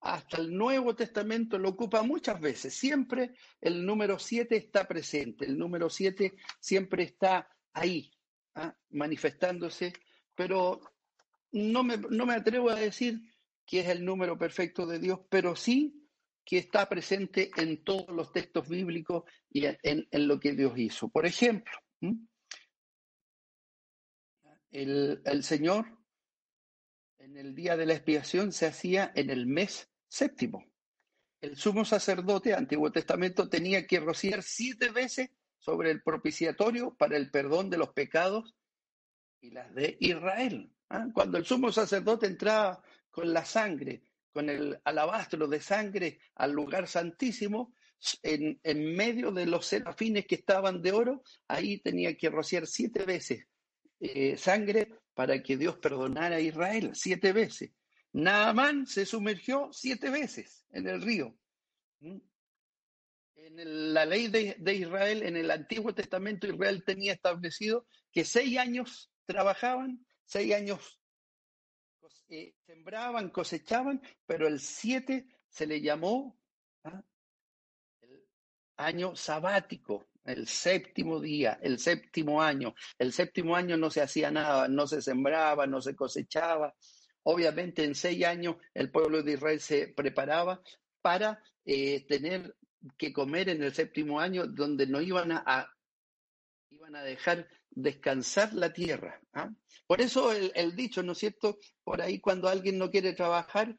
hasta 0.00 0.36
el 0.36 0.56
Nuevo 0.56 0.94
Testamento, 0.94 1.58
lo 1.58 1.70
ocupa 1.70 2.02
muchas 2.02 2.40
veces. 2.40 2.74
Siempre 2.74 3.34
el 3.60 3.84
número 3.84 4.18
7 4.18 4.56
está 4.56 4.86
presente, 4.86 5.44
el 5.44 5.58
número 5.58 5.90
7 5.90 6.36
siempre 6.60 7.02
está 7.02 7.48
ahí, 7.72 8.10
¿ah? 8.54 8.74
manifestándose, 8.90 9.92
pero 10.34 10.80
no 11.52 11.82
me, 11.82 11.96
no 11.96 12.26
me 12.26 12.34
atrevo 12.34 12.70
a 12.70 12.74
decir 12.74 13.20
que 13.66 13.80
es 13.80 13.88
el 13.88 14.04
número 14.04 14.38
perfecto 14.38 14.86
de 14.86 14.98
Dios, 14.98 15.20
pero 15.28 15.54
sí 15.54 16.08
que 16.48 16.56
está 16.56 16.88
presente 16.88 17.50
en 17.58 17.84
todos 17.84 18.08
los 18.08 18.32
textos 18.32 18.66
bíblicos 18.66 19.24
y 19.50 19.66
en, 19.66 20.06
lo 20.10 20.40
que 20.40 20.52
Dios 20.52 20.72
hizo. 20.78 21.10
Por 21.10 21.26
ejemplo, 21.26 21.74
el, 24.70 25.20
el, 25.26 25.44
Señor 25.44 25.98
en 27.18 27.36
el 27.36 27.54
día 27.54 27.76
de 27.76 27.84
la 27.84 27.92
expiación 27.92 28.52
se 28.52 28.64
hacía 28.64 29.12
en 29.14 29.28
el 29.28 29.46
mes 29.46 29.90
séptimo. 30.08 30.64
El 31.42 31.56
sumo 31.56 31.84
sacerdote, 31.84 32.54
Antiguo 32.54 32.90
Testamento, 32.90 33.50
tenía 33.50 33.86
que 33.86 34.00
rociar 34.00 34.42
siete 34.42 34.90
veces 34.90 35.28
sobre 35.58 35.90
el 35.90 36.02
propiciatorio 36.02 36.94
para 36.96 37.16
el 37.16 37.30
perdón 37.30 37.70
de 37.70 37.78
los 37.78 37.90
pecados 37.90 38.54
y 39.40 39.50
las 39.50 39.74
de 39.74 39.96
Israel. 40.00 40.72
¿ah? 40.88 41.06
Cuando 41.12 41.38
el 41.38 41.44
sumo 41.44 41.72
sacerdote 41.72 42.26
entraba 42.26 42.82
con 43.10 43.32
la 43.32 43.44
sangre 43.44 44.02
con 44.32 44.50
el 44.50 44.78
alabastro 44.84 45.48
de 45.48 45.60
sangre 45.60 46.20
al 46.36 46.52
lugar 46.52 46.86
santísimo, 46.86 47.74
en, 48.22 48.60
en, 48.62 48.94
medio 48.94 49.32
de 49.32 49.46
los 49.46 49.66
serafines 49.66 50.26
que 50.26 50.36
estaban 50.36 50.80
de 50.80 50.92
oro, 50.92 51.24
ahí 51.48 51.80
tenía 51.80 52.16
que 52.16 52.30
rociar 52.30 52.68
siete 52.68 53.04
veces 53.04 53.46
eh, 53.98 54.36
sangre 54.36 54.94
para 55.14 55.42
que 55.42 55.56
Dios 55.56 55.78
perdonara 55.78 56.36
a 56.36 56.40
Israel, 56.40 56.92
siete 56.94 57.32
veces. 57.32 57.72
Naamán 58.12 58.86
se 58.86 59.04
sumergió 59.04 59.70
siete 59.72 60.10
veces 60.10 60.64
en 60.70 60.86
el 60.86 61.02
río. 61.02 61.36
En 63.56 63.94
la 63.94 64.04
ley 64.04 64.28
de, 64.28 64.56
de 64.58 64.74
Israel, 64.74 65.22
en 65.22 65.36
el 65.36 65.50
Antiguo 65.50 65.94
Testamento, 65.94 66.46
Israel 66.46 66.84
tenía 66.84 67.14
establecido 67.14 67.86
que 68.12 68.24
seis 68.24 68.58
años 68.58 69.10
trabajaban, 69.24 70.04
seis 70.26 70.52
años 70.54 70.98
eh, 72.28 72.54
sembraban, 72.66 73.30
cosechaban, 73.30 74.02
pero 74.26 74.46
el 74.46 74.60
7 74.60 75.26
se 75.48 75.66
le 75.66 75.80
llamó 75.80 76.38
¿ah? 76.84 77.02
el 78.02 78.22
año 78.76 79.16
sabático, 79.16 80.10
el 80.24 80.46
séptimo 80.46 81.20
día, 81.20 81.58
el 81.62 81.78
séptimo 81.78 82.42
año. 82.42 82.74
El 82.98 83.14
séptimo 83.14 83.56
año 83.56 83.78
no 83.78 83.90
se 83.90 84.02
hacía 84.02 84.30
nada, 84.30 84.68
no 84.68 84.86
se 84.86 85.00
sembraba, 85.00 85.66
no 85.66 85.80
se 85.80 85.96
cosechaba. 85.96 86.74
Obviamente 87.22 87.82
en 87.82 87.94
seis 87.94 88.22
años 88.26 88.56
el 88.74 88.90
pueblo 88.90 89.22
de 89.22 89.32
Israel 89.32 89.60
se 89.60 89.88
preparaba 89.88 90.60
para 91.00 91.42
eh, 91.64 92.06
tener 92.06 92.57
que 92.96 93.12
comer 93.12 93.48
en 93.48 93.62
el 93.62 93.74
séptimo 93.74 94.20
año 94.20 94.46
donde 94.46 94.86
no 94.86 95.00
iban 95.00 95.32
a, 95.32 95.74
iban 96.70 96.96
a 96.96 97.02
dejar 97.02 97.48
descansar 97.70 98.52
la 98.54 98.72
tierra. 98.72 99.20
¿ah? 99.32 99.50
Por 99.86 100.00
eso 100.00 100.32
el, 100.32 100.76
dicho, 100.76 101.02
¿no 101.02 101.12
es 101.12 101.18
cierto? 101.18 101.58
Por 101.84 102.00
ahí 102.00 102.20
cuando 102.20 102.48
alguien 102.48 102.78
no 102.78 102.90
quiere 102.90 103.12
trabajar, 103.12 103.76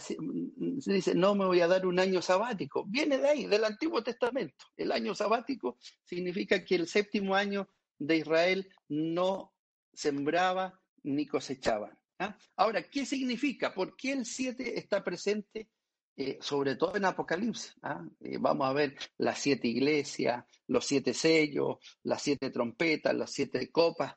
se 0.00 0.92
dice, 0.92 1.14
no 1.14 1.34
me 1.34 1.46
voy 1.46 1.60
a 1.60 1.66
dar 1.66 1.86
un 1.86 1.98
año 1.98 2.22
sabático. 2.22 2.84
Viene 2.86 3.18
de 3.18 3.28
ahí, 3.28 3.46
del 3.46 3.64
Antiguo 3.64 4.02
Testamento. 4.02 4.66
El 4.76 4.92
año 4.92 5.14
sabático 5.14 5.78
significa 6.04 6.64
que 6.64 6.76
el 6.76 6.86
séptimo 6.86 7.34
año 7.34 7.68
de 7.98 8.18
Israel 8.18 8.72
no 8.88 9.52
sembraba 9.92 10.80
ni 11.02 11.26
cosechaba. 11.26 11.96
¿ah? 12.18 12.36
Ahora, 12.56 12.82
¿qué 12.82 13.04
significa? 13.04 13.74
¿Por 13.74 13.96
qué 13.96 14.12
el 14.12 14.24
7 14.24 14.78
está 14.78 15.02
presente 15.02 15.68
eh, 16.16 16.38
sobre 16.40 16.76
todo 16.76 16.96
en 16.96 17.04
Apocalipsis. 17.04 17.74
¿ah? 17.82 18.04
Eh, 18.20 18.38
vamos 18.38 18.68
a 18.68 18.72
ver 18.72 18.96
las 19.18 19.38
siete 19.38 19.68
iglesias, 19.68 20.44
los 20.68 20.86
siete 20.86 21.12
sellos, 21.12 21.78
las 22.02 22.22
siete 22.22 22.50
trompetas, 22.50 23.14
las 23.14 23.32
siete 23.32 23.70
copas, 23.70 24.14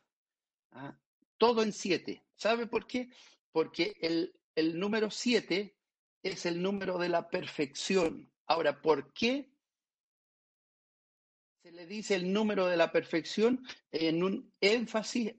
¿ah? 0.72 0.96
todo 1.38 1.64
en 1.64 1.74
siete. 1.74 2.24
¿Sabe 2.36 2.68
por 2.68 2.86
qué? 2.86 3.10
Porque 3.52 3.96
el, 4.00 4.34
el 4.56 4.80
número 4.80 5.10
siete 5.10 5.76
es 6.22 6.46
el 6.46 6.62
número 6.62 6.98
de 6.98 7.10
la 7.10 7.30
perfección. 7.30 8.32
Ahora, 8.46 8.82
¿por 8.82 9.12
qué 9.14 9.52
se 11.64 11.72
le 11.72 11.88
dice 11.88 12.16
el 12.16 12.32
número 12.32 12.68
de 12.68 12.78
la 12.78 12.92
perfección 12.92 13.66
en 13.92 14.24
un 14.24 14.54
énfasis 14.62 15.34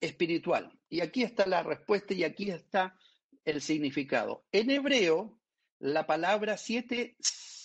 espiritual? 0.00 0.78
Y 0.88 1.00
aquí 1.00 1.22
está 1.22 1.46
la 1.46 1.62
respuesta 1.62 2.14
y 2.14 2.24
aquí 2.24 2.50
está 2.50 2.96
el 3.44 3.60
significado. 3.60 4.46
En 4.52 4.70
hebreo, 4.70 5.38
la 5.80 6.06
palabra 6.06 6.56
siete 6.56 7.16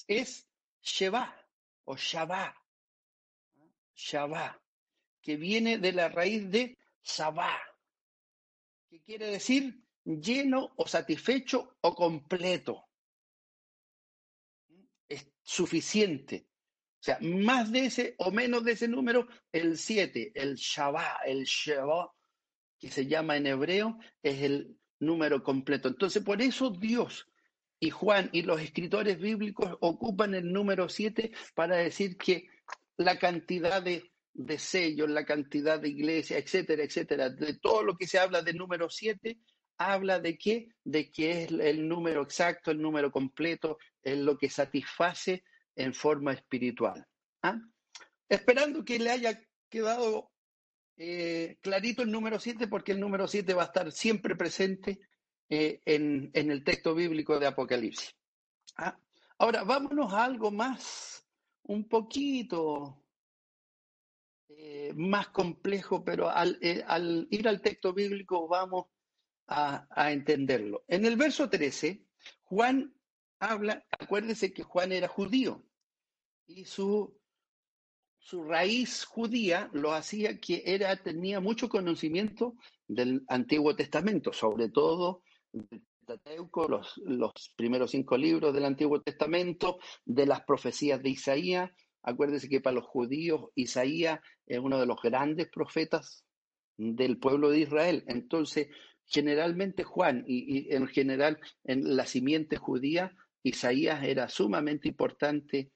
es 0.08 0.48
Sheba 0.82 1.36
o 1.86 1.96
Shabá, 1.96 2.56
Shabá, 3.96 4.62
que 5.22 5.38
viene 5.38 5.78
de 5.78 5.94
la 5.94 6.10
raíz 6.10 6.50
de 6.50 6.78
Sabá, 7.02 7.58
que 8.90 9.02
quiere 9.02 9.28
decir 9.28 9.84
lleno 10.04 10.74
o 10.76 10.88
satisfecho 10.88 11.78
o 11.82 11.96
completo. 11.96 12.90
Es 15.08 15.28
suficiente. 15.42 16.48
O 17.00 17.04
sea, 17.04 17.18
más 17.22 17.72
de 17.72 17.86
ese 17.86 18.16
o 18.20 18.32
menos 18.32 18.64
de 18.64 18.74
ese 18.74 18.88
número, 18.88 19.28
el 19.52 19.78
siete, 19.78 20.32
el 20.36 20.56
Shabá, 20.56 21.20
el 21.26 21.44
Sheba, 21.44 22.14
que 22.80 22.90
se 22.90 23.08
llama 23.08 23.38
en 23.38 23.48
hebreo, 23.48 23.98
es 24.22 24.42
el 24.42 24.78
número 25.00 25.44
completo. 25.44 25.90
Entonces, 25.90 26.24
por 26.24 26.42
eso 26.42 26.70
Dios 26.70 27.28
y 27.84 27.90
Juan 27.90 28.30
y 28.32 28.44
los 28.44 28.62
escritores 28.62 29.20
bíblicos 29.20 29.76
ocupan 29.82 30.34
el 30.36 30.54
número 30.54 30.88
7 30.88 31.34
para 31.54 31.76
decir 31.76 32.16
que 32.16 32.48
la 32.96 33.20
cantidad 33.20 33.84
de, 33.84 34.10
sellos, 34.58 35.10
la 35.10 35.26
cantidad 35.26 35.82
de 35.82 35.90
iglesias, 35.90 36.42
etcétera, 36.42 36.84
etcétera, 36.86 37.30
de 37.30 37.56
todo 37.56 37.84
lo 37.84 37.98
que 37.98 38.08
se 38.08 38.20
habla 38.20 38.42
del 38.42 38.56
número 38.56 38.90
7, 38.90 39.38
habla 39.78 40.22
de 40.22 40.38
qué? 40.38 40.70
De 40.86 41.12
que 41.12 41.44
es 41.44 41.52
el 41.52 41.86
número 41.86 42.22
exacto, 42.22 42.72
el 42.72 42.82
número 42.82 43.12
completo, 43.12 43.78
es 44.02 44.18
lo 44.18 44.38
que 44.38 44.50
satisface 44.50 45.44
en 45.76 45.94
forma 45.94 46.32
espiritual. 46.32 47.06
¿ah? 47.42 47.60
Esperando 48.30 48.86
que 48.86 48.98
le 48.98 49.12
haya 49.12 49.42
quedado 49.68 50.32
eh, 50.96 51.58
clarito 51.60 52.02
el 52.02 52.12
número 52.12 52.40
7, 52.40 52.66
porque 52.70 52.94
el 52.94 53.02
número 53.02 53.28
7 53.28 53.54
va 53.54 53.64
a 53.64 53.66
estar 53.66 53.92
siempre 53.92 54.38
presente 54.38 55.02
eh, 55.50 55.82
en, 55.86 56.32
el 56.34 56.64
texto 56.64 56.96
bíblico 56.96 57.40
de 57.40 57.48
Apocalipsis. 57.48 58.16
Ah, 58.78 58.98
ahora, 59.38 59.64
vámonos 59.64 60.14
a 60.14 60.24
algo 60.24 60.52
más, 60.52 61.26
un 61.64 61.88
poquito 61.88 63.04
eh, 64.50 64.94
más 64.96 65.30
complejo, 65.30 66.04
pero 66.04 66.30
eh, 66.62 66.84
al, 66.88 67.28
ir 67.30 67.48
al 67.48 67.62
texto 67.62 67.94
bíblico 67.94 68.48
vamos 68.48 68.88
a, 69.48 69.88
a 69.90 70.12
entenderlo. 70.12 70.84
En 70.88 71.06
el 71.06 71.18
verso 71.18 71.50
13, 71.50 72.06
Juan 72.44 72.94
habla, 73.40 73.86
acuérdese 73.92 74.54
que 74.54 74.64
Juan 74.64 74.92
era 74.92 75.08
judío 75.08 75.64
y 76.48 76.66
su 76.66 77.18
su 78.24 78.42
raíz 78.42 79.04
judía 79.04 79.70
lo 79.74 79.92
hacía 79.94 80.40
que 80.40 80.64
era, 80.66 80.96
tenía 80.96 81.42
mucho 81.42 81.68
conocimiento 81.68 82.56
del 82.88 83.24
Antiguo 83.28 83.76
Testamento, 83.76 84.32
sobre 84.32 84.70
todo 84.70 85.24
los, 86.70 87.02
los 87.06 87.54
primeros 87.56 87.92
cinco 87.92 88.18
libros 88.18 88.54
del 88.54 88.66
Antiguo 88.66 89.02
Testamento, 89.02 89.80
de 90.06 90.26
las 90.26 90.42
profecías 90.44 91.02
de 91.02 91.10
Isaías. 91.10 91.72
Acuérdense 92.02 92.50
que 92.50 92.62
para 92.62 92.76
los 92.76 92.86
judíos 92.86 93.50
Isaías 93.56 94.20
es 94.46 94.60
uno 94.60 94.80
de 94.80 94.86
los 94.86 95.02
grandes 95.02 95.50
profetas 95.50 96.26
del 96.78 97.18
pueblo 97.18 97.50
de 97.50 97.60
Israel. 97.60 98.04
Entonces, 98.08 98.68
generalmente 99.06 99.84
Juan 99.84 100.24
y, 100.28 100.74
en 100.74 100.88
general 100.88 101.40
en 101.64 101.96
la 101.96 102.06
simiente 102.06 102.58
judía, 102.58 103.16
Isaías 103.44 104.04
era 104.04 104.30
sumamente 104.30 104.88
importante 104.88 105.72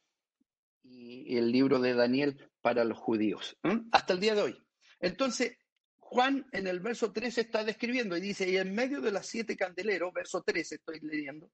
y 0.84 1.38
el 1.38 1.52
libro 1.52 1.80
de 1.80 1.94
Daniel 1.94 2.50
para 2.62 2.86
los 2.86 2.98
judíos, 2.98 3.58
hasta 3.92 4.14
el 4.14 4.20
día 4.20 4.36
de 4.36 4.42
hoy. 4.42 4.58
Entonces, 5.00 5.58
Juan 6.10 6.48
en 6.54 6.68
el 6.68 6.80
verso 6.80 7.12
13 7.12 7.42
está 7.42 7.66
describiendo 7.66 8.16
y 8.16 8.22
dice, 8.22 8.50
y 8.50 8.56
en 8.56 8.74
medio 8.74 9.02
de 9.02 9.12
las 9.12 9.26
siete 9.26 9.58
candeleros, 9.58 10.14
verso 10.14 10.42
13 10.42 10.76
estoy 10.76 11.02
leyendo, 11.02 11.52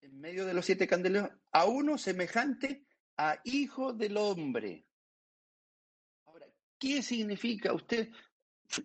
en 0.00 0.20
medio 0.20 0.46
de 0.46 0.54
los 0.54 0.64
siete 0.64 0.86
candeleros, 0.86 1.30
a 1.50 1.64
uno 1.64 1.98
semejante 1.98 2.86
a 3.16 3.40
hijo 3.42 3.92
del 3.92 4.16
hombre. 4.16 4.86
¿Qué 6.78 7.02
significa? 7.02 7.72
Usted, 7.72 8.08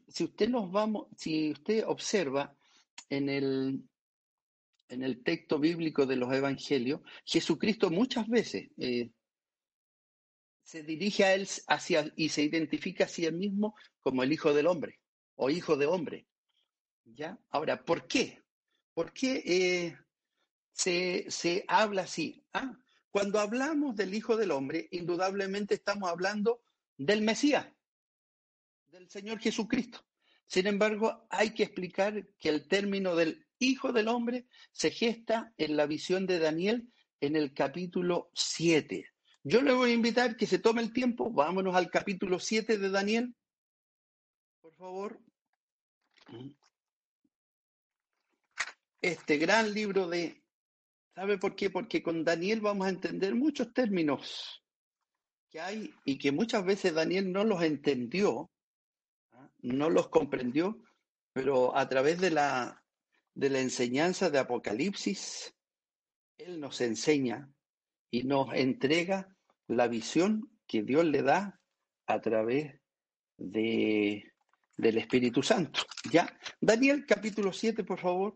si 0.07 0.24
usted 0.24 0.50
nos 0.50 0.71
vamos, 0.71 1.09
si 1.15 1.51
usted 1.51 1.83
observa 1.86 2.57
en 3.09 3.29
el, 3.29 3.83
en 4.89 5.03
el 5.03 5.21
texto 5.21 5.59
bíblico 5.59 6.07
de 6.07 6.15
los 6.15 6.33
evangelios, 6.33 7.01
Jesucristo 7.25 7.91
muchas 7.91 8.27
veces 8.27 8.69
eh, 8.77 9.12
se 10.67 10.83
dirige 10.83 11.24
a 11.24 11.33
él 11.33 11.47
hacia, 11.67 12.12
y 12.17 12.27
se 12.27 12.43
identifica 12.43 13.05
a 13.05 13.07
sí 13.07 13.31
mismo 13.31 13.74
como 14.01 14.21
el 14.21 14.33
Hijo 14.33 14.53
del 14.53 14.67
Hombre 14.67 15.00
o 15.36 15.50
Hijo 15.50 15.77
de 15.77 15.86
Hombre. 15.86 16.27
¿Ya? 17.05 17.39
Ahora, 17.51 17.86
¿por 17.86 18.05
qué? 18.05 18.43
¿Por 18.93 19.13
qué 19.13 19.43
eh, 19.45 19.97
se, 20.74 21.25
se, 21.29 21.63
habla 21.69 22.01
así? 22.01 22.43
¿Ah? 22.51 22.77
Cuando 23.09 23.39
hablamos 23.39 23.95
del 23.95 24.13
Hijo 24.13 24.36
del 24.36 24.51
Hombre, 24.51 24.89
indudablemente 24.91 25.74
estamos 25.74 26.09
hablando 26.09 26.62
del 26.97 27.21
Mesías, 27.21 27.65
del 28.88 29.09
Señor 29.09 29.39
Jesucristo. 29.39 30.05
Sin 30.47 30.67
embargo, 30.67 31.25
hay 31.29 31.51
que 31.51 31.63
explicar 31.63 32.27
que 32.39 32.50
el 32.50 32.67
término 32.67 33.15
del 33.15 33.47
Hijo 33.57 33.93
del 33.93 34.09
Hombre 34.09 34.47
se 34.74 34.91
gesta 34.91 35.53
en 35.57 35.77
la 35.77 35.86
visión 35.86 36.27
de 36.27 36.39
Daniel 36.39 36.91
en 37.21 37.38
el 37.38 37.53
capítulo 37.53 38.31
7. 38.33 39.13
Yo 39.44 39.62
le 39.62 39.74
voy 39.74 39.91
a 39.91 39.94
invitar 39.94 40.36
que 40.36 40.46
se 40.46 40.60
tome 40.60 40.82
el 40.82 40.91
tiempo, 40.91 41.32
vámonos 41.32 41.75
al 41.75 41.89
capítulo 41.89 42.39
7 42.39 42.77
de 42.77 42.89
Daniel, 42.89 43.36
por 44.62 44.75
favor. 44.75 45.20
Este 49.01 49.38
gran 49.38 49.74
libro 49.74 50.08
de... 50.08 50.44
¿Sabe 51.15 51.38
por 51.38 51.56
qué? 51.56 51.70
Porque 51.70 52.03
con 52.03 52.24
Daniel 52.24 52.62
vamos 52.62 52.88
a 52.88 52.91
entender 52.91 53.34
muchos 53.34 53.74
términos 53.74 54.63
que 55.50 55.60
hay 55.60 55.94
y 56.03 56.17
que 56.17 56.32
muchas 56.32 56.65
veces 56.65 56.94
Daniel 56.94 57.32
no 57.32 57.44
los 57.44 57.63
entendió, 57.63 58.51
¿ah? 59.32 59.50
no 59.60 59.89
los 59.89 60.10
comprendió, 60.10 60.77
pero 61.34 61.75
a 61.75 61.88
través 61.88 62.20
de 62.20 62.32
la 62.32 62.84
de 63.38 63.51
la 63.51 63.60
enseñanza 63.60 64.32
de 64.32 64.39
Apocalipsis, 64.39 65.53
Él 66.39 66.60
nos 66.60 66.82
enseña 66.82 67.48
y 68.09 68.23
nos 68.23 68.53
entrega 68.53 69.35
la 69.67 69.87
visión 69.87 70.49
que 70.65 70.83
Dios 70.83 71.05
le 71.05 71.21
da 71.21 71.59
a 72.05 72.21
través 72.21 72.79
de, 73.37 74.33
del 74.77 74.97
Espíritu 74.97 75.43
Santo. 75.43 75.81
¿Ya? 76.11 76.27
Daniel 76.59 77.05
capítulo 77.05 77.51
7, 77.51 77.83
por 77.83 77.99
favor. 77.99 78.33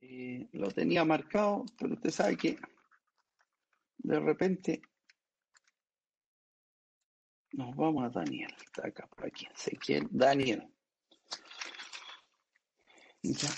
Eh, 0.00 0.48
lo 0.52 0.70
tenía 0.70 1.04
marcado, 1.04 1.64
pero 1.78 1.94
usted 1.94 2.10
sabe 2.10 2.36
que 2.36 2.58
de 3.98 4.20
repente 4.20 4.82
nos 7.52 7.74
vamos 7.74 8.04
a 8.04 8.10
Daniel. 8.10 8.54
Está 8.62 8.88
acá 8.88 9.06
por 9.06 9.26
aquí. 9.26 9.46
Ezequiel, 9.54 10.06
Daniel. 10.10 10.68
¿Ya? 13.22 13.48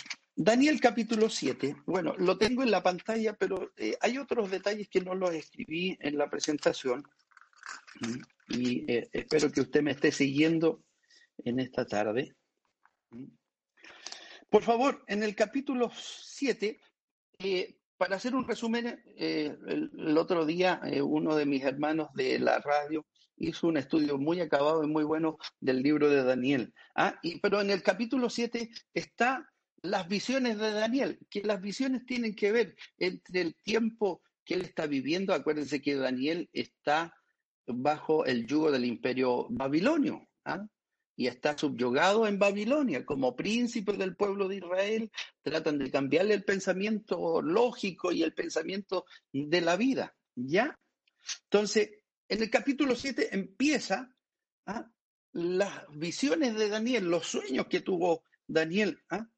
Daniel 0.40 0.80
capítulo 0.80 1.28
7, 1.28 1.82
bueno, 1.84 2.14
lo 2.16 2.38
tengo 2.38 2.62
en 2.62 2.70
la 2.70 2.80
pantalla, 2.80 3.32
pero 3.32 3.72
eh, 3.76 3.96
hay 4.00 4.18
otros 4.18 4.48
detalles 4.48 4.88
que 4.88 5.00
no 5.00 5.16
los 5.16 5.34
escribí 5.34 5.98
en 6.00 6.16
la 6.16 6.30
presentación 6.30 7.02
y 8.48 8.88
eh, 8.88 9.08
espero 9.12 9.50
que 9.50 9.62
usted 9.62 9.82
me 9.82 9.90
esté 9.90 10.12
siguiendo 10.12 10.84
en 11.38 11.58
esta 11.58 11.84
tarde. 11.84 12.36
Por 14.48 14.62
favor, 14.62 15.02
en 15.08 15.24
el 15.24 15.34
capítulo 15.34 15.90
7, 15.92 16.80
eh, 17.40 17.76
para 17.96 18.14
hacer 18.14 18.36
un 18.36 18.46
resumen, 18.46 19.02
el, 19.16 19.90
el, 19.92 20.16
otro 20.16 20.46
día 20.46 20.80
uno 21.02 21.34
de 21.34 21.46
mis 21.46 21.64
hermanos 21.64 22.10
de 22.14 22.38
la 22.38 22.60
radio 22.60 23.04
hizo 23.38 23.66
un 23.66 23.76
estudio 23.76 24.18
muy 24.18 24.40
acabado 24.40 24.84
y 24.84 24.86
muy 24.86 25.02
bueno 25.02 25.36
del 25.58 25.82
libro 25.82 26.08
de 26.08 26.22
Daniel. 26.22 26.72
Ah, 26.94 27.18
y, 27.22 27.40
pero 27.40 27.60
en 27.60 27.70
el 27.70 27.82
capítulo 27.82 28.30
7 28.30 28.70
está 28.94 29.44
las 29.82 30.08
visiones 30.08 30.58
de 30.58 30.72
Daniel, 30.72 31.18
que 31.30 31.42
las 31.42 31.60
visiones 31.60 32.04
tienen 32.06 32.34
que 32.34 32.52
ver 32.52 32.76
entre 32.98 33.40
el 33.40 33.54
tiempo 33.56 34.22
que 34.44 34.54
él 34.54 34.62
está 34.62 34.86
viviendo. 34.86 35.34
Acuérdense 35.34 35.80
que 35.80 35.96
Daniel 35.96 36.48
está 36.52 37.14
bajo 37.66 38.24
el 38.24 38.46
yugo 38.46 38.70
del 38.70 38.86
imperio 38.86 39.46
babilonio 39.50 40.28
¿ah? 40.44 40.66
y 41.16 41.26
está 41.26 41.56
subyugado 41.56 42.26
en 42.26 42.38
Babilonia 42.38 43.04
como 43.04 43.36
príncipe 43.36 43.92
del 43.92 44.16
pueblo 44.16 44.48
de 44.48 44.56
Israel. 44.56 45.10
Tratan 45.42 45.78
de 45.78 45.90
cambiarle 45.90 46.34
el 46.34 46.44
pensamiento 46.44 47.42
lógico 47.42 48.12
y 48.12 48.22
el 48.22 48.32
pensamiento 48.32 49.04
de 49.32 49.60
la 49.60 49.76
vida. 49.76 50.16
¿Ya? 50.34 50.78
Entonces, 51.44 51.90
en 52.28 52.42
el 52.42 52.50
capítulo 52.50 52.94
7 52.94 53.34
empieza 53.34 54.14
¿ah? 54.66 54.90
las 55.32 55.86
visiones 55.94 56.54
de 56.54 56.68
Daniel, 56.68 57.04
los 57.10 57.26
sueños 57.26 57.66
que 57.66 57.80
tuvo 57.80 58.22
Daniel. 58.46 59.02
¿ah? 59.10 59.28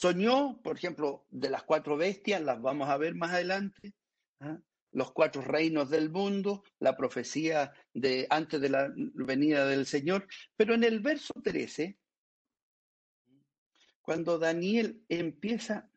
Soñó, 0.00 0.58
por 0.62 0.78
ejemplo, 0.78 1.26
de 1.30 1.50
las 1.50 1.62
cuatro 1.64 1.94
bestias, 1.94 2.40
las 2.40 2.62
vamos 2.62 2.88
a 2.88 2.96
ver 2.96 3.14
más 3.14 3.32
adelante, 3.32 3.92
¿ah? 4.40 4.58
los 4.92 5.12
cuatro 5.12 5.42
reinos 5.42 5.90
del 5.90 6.08
mundo, 6.08 6.64
la 6.78 6.96
profecía 6.96 7.74
de 7.92 8.26
antes 8.30 8.62
de 8.62 8.70
la 8.70 8.90
venida 8.96 9.66
del 9.66 9.84
Señor, 9.84 10.26
pero 10.56 10.72
en 10.72 10.84
el 10.84 11.00
verso 11.00 11.34
13, 11.44 11.98
cuando 14.00 14.38
Daniel 14.38 15.04
empieza 15.06 15.90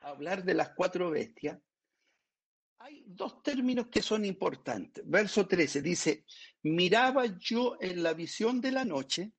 a 0.00 0.08
hablar 0.10 0.44
de 0.44 0.52
las 0.52 0.74
cuatro 0.74 1.08
bestias, 1.08 1.58
hay 2.76 3.04
dos 3.06 3.42
términos 3.42 3.88
que 3.88 4.02
son 4.02 4.26
importantes. 4.26 5.02
Verso 5.06 5.48
13 5.48 5.80
dice, 5.80 6.26
miraba 6.62 7.24
yo 7.38 7.78
en 7.80 8.02
la 8.02 8.12
visión 8.12 8.60
de 8.60 8.72
la 8.72 8.84
noche 8.84 9.32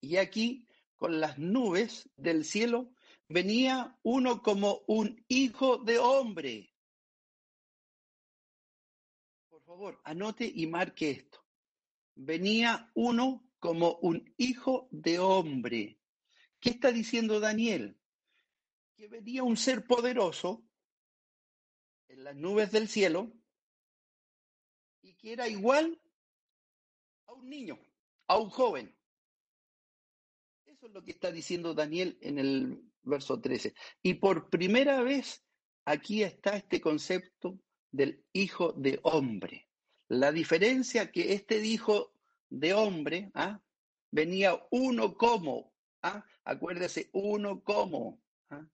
y 0.00 0.16
aquí 0.16 0.66
con 1.00 1.18
las 1.18 1.38
nubes 1.38 2.10
del 2.16 2.44
cielo, 2.44 2.92
venía 3.26 3.98
uno 4.02 4.42
como 4.42 4.82
un 4.86 5.24
hijo 5.28 5.78
de 5.78 5.98
hombre. 5.98 6.74
Por 9.48 9.62
favor, 9.62 9.98
anote 10.04 10.44
y 10.54 10.66
marque 10.66 11.10
esto. 11.12 11.42
Venía 12.14 12.90
uno 12.94 13.50
como 13.58 13.94
un 14.02 14.34
hijo 14.36 14.88
de 14.90 15.18
hombre. 15.18 15.98
¿Qué 16.60 16.68
está 16.68 16.92
diciendo 16.92 17.40
Daniel? 17.40 17.98
Que 18.94 19.08
venía 19.08 19.42
un 19.42 19.56
ser 19.56 19.86
poderoso 19.86 20.62
en 22.08 22.24
las 22.24 22.36
nubes 22.36 22.72
del 22.72 22.88
cielo 22.88 23.32
y 25.00 25.14
que 25.14 25.32
era 25.32 25.48
igual 25.48 25.98
a 27.24 27.32
un 27.32 27.48
niño, 27.48 27.78
a 28.26 28.36
un 28.36 28.50
joven. 28.50 28.99
Eso 30.80 30.86
es 30.86 30.94
lo 30.94 31.04
que 31.04 31.10
está 31.10 31.30
diciendo 31.30 31.74
Daniel 31.74 32.16
en 32.22 32.38
el 32.38 32.82
verso 33.02 33.38
13. 33.38 33.74
Y 34.02 34.14
por 34.14 34.48
primera 34.48 35.02
vez 35.02 35.44
aquí 35.84 36.22
está 36.22 36.56
este 36.56 36.80
concepto 36.80 37.60
del 37.90 38.24
hijo 38.32 38.72
de 38.72 38.98
hombre. 39.02 39.68
La 40.08 40.32
diferencia 40.32 41.12
que 41.12 41.34
este 41.34 41.62
hijo 41.62 42.14
de 42.48 42.72
hombre 42.72 43.30
¿ah? 43.34 43.60
venía 44.10 44.58
uno 44.70 45.18
como, 45.18 45.74
¿ah? 46.00 46.24
acuérdese, 46.44 47.10
uno 47.12 47.62
como, 47.62 48.22
¿ah? 48.48 48.66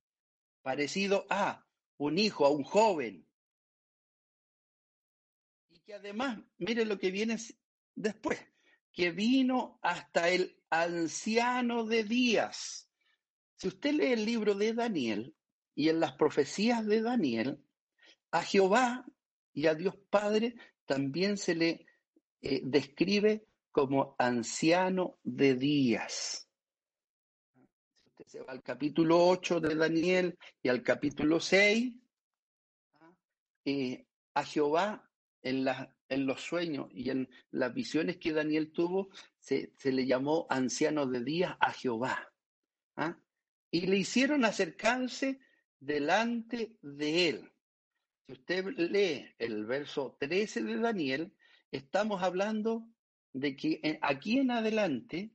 parecido 0.62 1.26
a 1.28 1.66
un 1.96 2.20
hijo, 2.20 2.46
a 2.46 2.50
un 2.50 2.62
joven. 2.62 3.26
Y 5.70 5.80
que 5.80 5.94
además, 5.94 6.38
mire 6.58 6.84
lo 6.84 7.00
que 7.00 7.10
viene 7.10 7.36
después, 7.96 8.38
que 8.92 9.10
vino 9.10 9.80
hasta 9.82 10.28
el 10.28 10.55
anciano 10.70 11.84
de 11.84 12.04
días. 12.04 12.88
Si 13.56 13.68
usted 13.68 13.94
lee 13.94 14.12
el 14.12 14.24
libro 14.24 14.54
de 14.54 14.74
Daniel 14.74 15.34
y 15.74 15.88
en 15.88 16.00
las 16.00 16.12
profecías 16.12 16.86
de 16.86 17.02
Daniel, 17.02 17.62
a 18.30 18.42
Jehová 18.42 19.04
y 19.52 19.66
a 19.66 19.74
Dios 19.74 19.96
Padre 20.10 20.56
también 20.84 21.36
se 21.36 21.54
le 21.54 21.86
eh, 22.42 22.60
describe 22.64 23.46
como 23.70 24.14
anciano 24.18 25.18
de 25.22 25.54
días. 25.54 26.48
Si 27.94 28.08
usted 28.08 28.26
se 28.26 28.42
va 28.42 28.52
al 28.52 28.62
capítulo 28.62 29.26
8 29.26 29.60
de 29.60 29.74
Daniel 29.74 30.38
y 30.62 30.68
al 30.68 30.82
capítulo 30.82 31.40
6, 31.40 31.94
eh, 33.64 34.06
a 34.34 34.44
Jehová 34.44 35.10
en 35.42 35.64
en 36.08 36.26
los 36.26 36.40
sueños 36.40 36.88
y 36.92 37.10
en 37.10 37.28
las 37.50 37.74
visiones 37.74 38.18
que 38.18 38.32
Daniel 38.32 38.70
tuvo, 38.72 39.08
se, 39.46 39.92
le 39.92 40.06
llamó 40.06 40.46
anciano 40.50 41.06
de 41.06 41.22
días 41.22 41.56
a 41.60 41.72
Jehová. 41.72 42.32
¿ah? 42.96 43.16
Y 43.70 43.86
le 43.86 43.96
hicieron 43.98 44.44
acercarse 44.44 45.38
delante 45.78 46.76
de 46.82 47.28
él. 47.28 47.52
Si 48.26 48.32
usted 48.32 48.66
lee 48.76 49.34
el 49.38 49.64
verso 49.64 50.16
13 50.18 50.64
de 50.64 50.78
Daniel, 50.78 51.32
estamos 51.70 52.24
hablando 52.24 52.88
de 53.32 53.54
que 53.54 53.98
aquí 54.02 54.38
en 54.38 54.50
adelante 54.50 55.30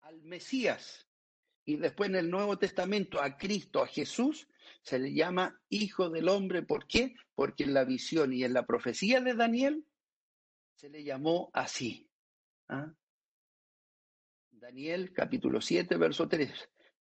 al 0.00 0.22
Mesías 0.22 1.06
y 1.66 1.76
después 1.76 2.08
en 2.08 2.16
el 2.16 2.30
Nuevo 2.30 2.58
Testamento 2.58 3.20
a 3.20 3.36
Cristo, 3.36 3.82
a 3.82 3.86
Jesús, 3.86 4.48
se 4.82 4.98
le 4.98 5.12
llama 5.12 5.60
Hijo 5.68 6.08
del 6.08 6.30
Hombre. 6.30 6.62
¿Por 6.62 6.86
qué? 6.86 7.14
Porque 7.34 7.64
en 7.64 7.74
la 7.74 7.84
visión 7.84 8.32
y 8.32 8.44
en 8.44 8.54
la 8.54 8.64
profecía 8.64 9.20
de 9.20 9.34
Daniel 9.34 9.86
se 10.74 10.88
le 10.88 11.04
llamó 11.04 11.50
así. 11.52 12.08
¿ah? 12.68 12.92
Daniel 14.50 15.12
capítulo 15.12 15.60
7, 15.60 15.96
verso 15.96 16.28
3. 16.28 16.50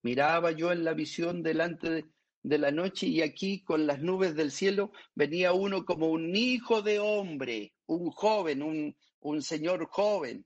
Miraba 0.04 0.52
yo 0.52 0.72
en 0.72 0.84
la 0.84 0.94
visión 0.94 1.44
delante 1.44 2.06
de, 2.42 2.58
la 2.58 2.72
noche 2.72 3.08
y 3.08 3.22
aquí 3.22 3.64
con 3.64 3.86
las 3.86 4.00
nubes 4.00 4.36
del 4.36 4.52
cielo 4.52 4.92
venía 5.14 5.54
uno 5.54 5.86
como 5.86 6.08
un 6.10 6.36
hijo 6.36 6.82
de 6.82 7.00
hombre, 7.00 7.74
un 7.86 8.10
joven, 8.10 8.64
un, 8.64 8.96
un 9.20 9.42
señor 9.42 9.88
joven, 9.88 10.46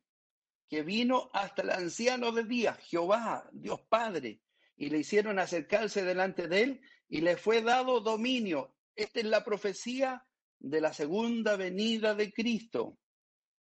que 0.67 0.83
vino 0.83 1.29
hasta 1.33 1.61
el 1.61 1.69
anciano 1.69 2.31
de 2.31 2.43
día, 2.43 2.73
Jehová, 2.73 3.49
Dios 3.53 3.81
Padre, 3.87 4.41
y 4.75 4.89
le 4.89 4.99
hicieron 4.99 5.39
acercarse 5.39 6.03
delante 6.03 6.47
de 6.47 6.63
él 6.63 6.81
y 7.07 7.21
le 7.21 7.37
fue 7.37 7.61
dado 7.61 8.01
dominio. 8.01 8.75
Esta 8.93 9.19
es 9.19 9.25
la 9.25 9.43
profecía 9.43 10.25
de 10.59 10.81
la 10.81 10.93
segunda 10.93 11.55
venida 11.55 12.13
de 12.13 12.31
Cristo. 12.33 12.97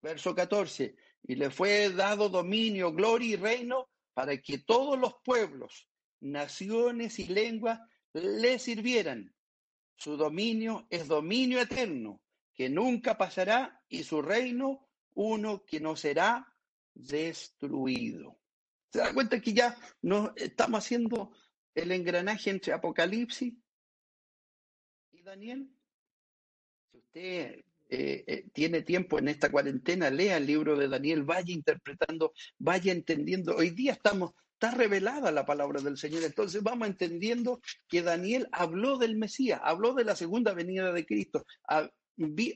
Verso 0.01 0.33
14. 0.33 0.95
Y 1.23 1.35
le 1.35 1.51
fue 1.51 1.89
dado 1.91 2.29
dominio, 2.29 2.91
gloria 2.91 3.33
y 3.33 3.35
reino 3.35 3.89
para 4.13 4.37
que 4.37 4.59
todos 4.59 4.99
los 4.99 5.15
pueblos, 5.23 5.87
naciones 6.19 7.19
y 7.19 7.27
lenguas 7.27 7.79
le 8.13 8.59
sirvieran. 8.59 9.33
Su 9.95 10.17
dominio 10.17 10.87
es 10.89 11.07
dominio 11.07 11.61
eterno, 11.61 12.21
que 12.53 12.69
nunca 12.69 13.17
pasará, 13.17 13.81
y 13.87 14.03
su 14.03 14.21
reino 14.21 14.89
uno 15.13 15.63
que 15.63 15.79
no 15.79 15.95
será 15.95 16.47
destruido. 16.93 18.39
¿Se 18.91 18.99
da 18.99 19.13
cuenta 19.13 19.39
que 19.39 19.53
ya 19.53 19.77
no 20.01 20.33
estamos 20.35 20.83
haciendo 20.83 21.31
el 21.73 21.91
engranaje 21.91 22.49
entre 22.49 22.73
Apocalipsis 22.73 23.53
y 25.11 25.21
Daniel? 25.21 25.69
Si 26.91 26.97
usted 26.97 27.63
eh, 27.93 28.23
eh, 28.25 28.45
tiene 28.53 28.83
tiempo 28.83 29.19
en 29.19 29.27
esta 29.27 29.51
cuarentena, 29.51 30.09
lea 30.09 30.37
el 30.37 30.45
libro 30.45 30.77
de 30.77 30.87
Daniel, 30.87 31.23
vaya 31.23 31.53
interpretando, 31.53 32.31
vaya 32.57 32.93
entendiendo. 32.93 33.53
Hoy 33.53 33.71
día 33.71 33.91
estamos, 33.91 34.31
está 34.53 34.71
revelada 34.71 35.29
la 35.29 35.45
palabra 35.45 35.81
del 35.81 35.97
Señor, 35.97 36.23
entonces 36.23 36.63
vamos 36.63 36.87
entendiendo 36.87 37.59
que 37.89 38.01
Daniel 38.01 38.47
habló 38.53 38.97
del 38.97 39.17
Mesías, 39.17 39.59
habló 39.61 39.93
de 39.93 40.05
la 40.05 40.15
segunda 40.15 40.53
venida 40.53 40.93
de 40.93 41.05
Cristo, 41.05 41.45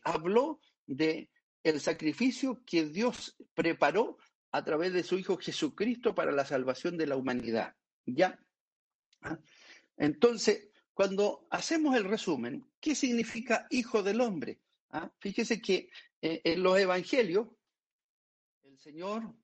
habló 0.05 0.61
de 0.87 1.29
el 1.63 1.81
sacrificio 1.81 2.63
que 2.65 2.85
Dios 2.85 3.35
preparó 3.53 4.17
a 4.53 4.63
través 4.63 4.93
de 4.93 5.03
su 5.03 5.17
Hijo 5.17 5.35
Jesucristo 5.35 6.15
para 6.15 6.31
la 6.31 6.45
salvación 6.45 6.95
de 6.95 7.07
la 7.07 7.17
humanidad. 7.17 7.75
¿Ya? 8.05 8.39
¿Ah? 9.19 9.37
Entonces, 9.97 10.69
cuando 10.93 11.45
hacemos 11.49 11.97
el 11.97 12.05
resumen, 12.05 12.63
¿qué 12.79 12.95
significa 12.95 13.67
Hijo 13.69 14.01
del 14.01 14.21
Hombre? 14.21 14.61
¿Ah? 14.95 15.11
Fíjese 15.19 15.61
que 15.61 15.89
eh, 16.21 16.39
en 16.45 16.63
los 16.63 16.79
Evangelios, 16.79 17.49
el 18.63 18.79
Señor 18.79 19.35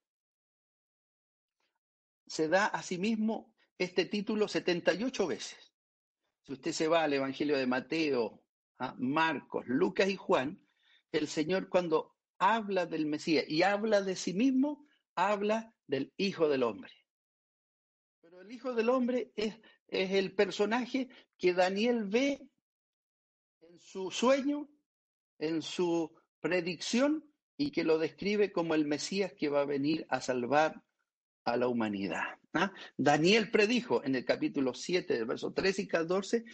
se 2.26 2.48
da 2.48 2.68
a 2.68 2.82
sí 2.82 2.98
mismo 2.98 3.54
este 3.78 4.06
título 4.06 4.48
78 4.48 5.28
veces. 5.28 5.74
Si 6.44 6.54
usted 6.54 6.72
se 6.72 6.88
va 6.88 7.04
al 7.04 7.12
Evangelio 7.12 7.58
de 7.58 7.68
Mateo, 7.68 8.46
¿ah? 8.80 8.96
Marcos, 8.98 9.66
Lucas 9.68 10.08
y 10.08 10.16
Juan, 10.16 10.66
el 11.12 11.28
Señor 11.28 11.68
cuando 11.68 12.16
habla 12.38 12.86
del 12.86 13.06
Mesías 13.06 13.44
y 13.46 13.64
habla 13.64 14.02
de 14.02 14.16
sí 14.16 14.34
mismo, 14.34 14.88
habla 15.16 15.76
del 15.86 16.14
Hijo 16.16 16.48
del 16.48 16.64
Hombre. 16.64 16.94
Pero 18.22 18.40
el 18.40 18.50
Hijo 18.54 18.74
del 18.74 18.88
Hombre 18.88 19.34
es, 19.36 19.60
es 19.88 20.12
el 20.12 20.34
personaje 20.34 21.10
que 21.38 21.54
Daniel 21.54 22.06
ve 22.06 22.40
en 23.60 23.80
su 23.82 24.12
sueño, 24.12 24.70
en 25.42 25.62
su 25.62 26.12
predicción 26.40 27.26
y 27.58 27.72
que 27.72 27.84
lo 27.84 27.98
describe 27.98 28.52
como 28.52 28.74
el 28.74 28.86
Mesías 28.86 29.34
que 29.34 29.50
va 29.50 29.62
a 29.62 29.66
venir 29.66 30.06
a 30.10 30.22
salvar 30.22 30.82
a 31.44 31.58
la 31.58 31.68
humanidad. 31.68 32.40
¿ah? 32.54 32.72
Daniel 32.96 33.52
predijo 33.52 34.04
en 34.04 34.16
el 34.16 34.24
capítulo 34.24 34.74
7, 34.74 35.14
del 35.14 35.26
verso 35.26 35.52
13 35.52 35.82
y 35.82 35.88
14, 35.88 36.46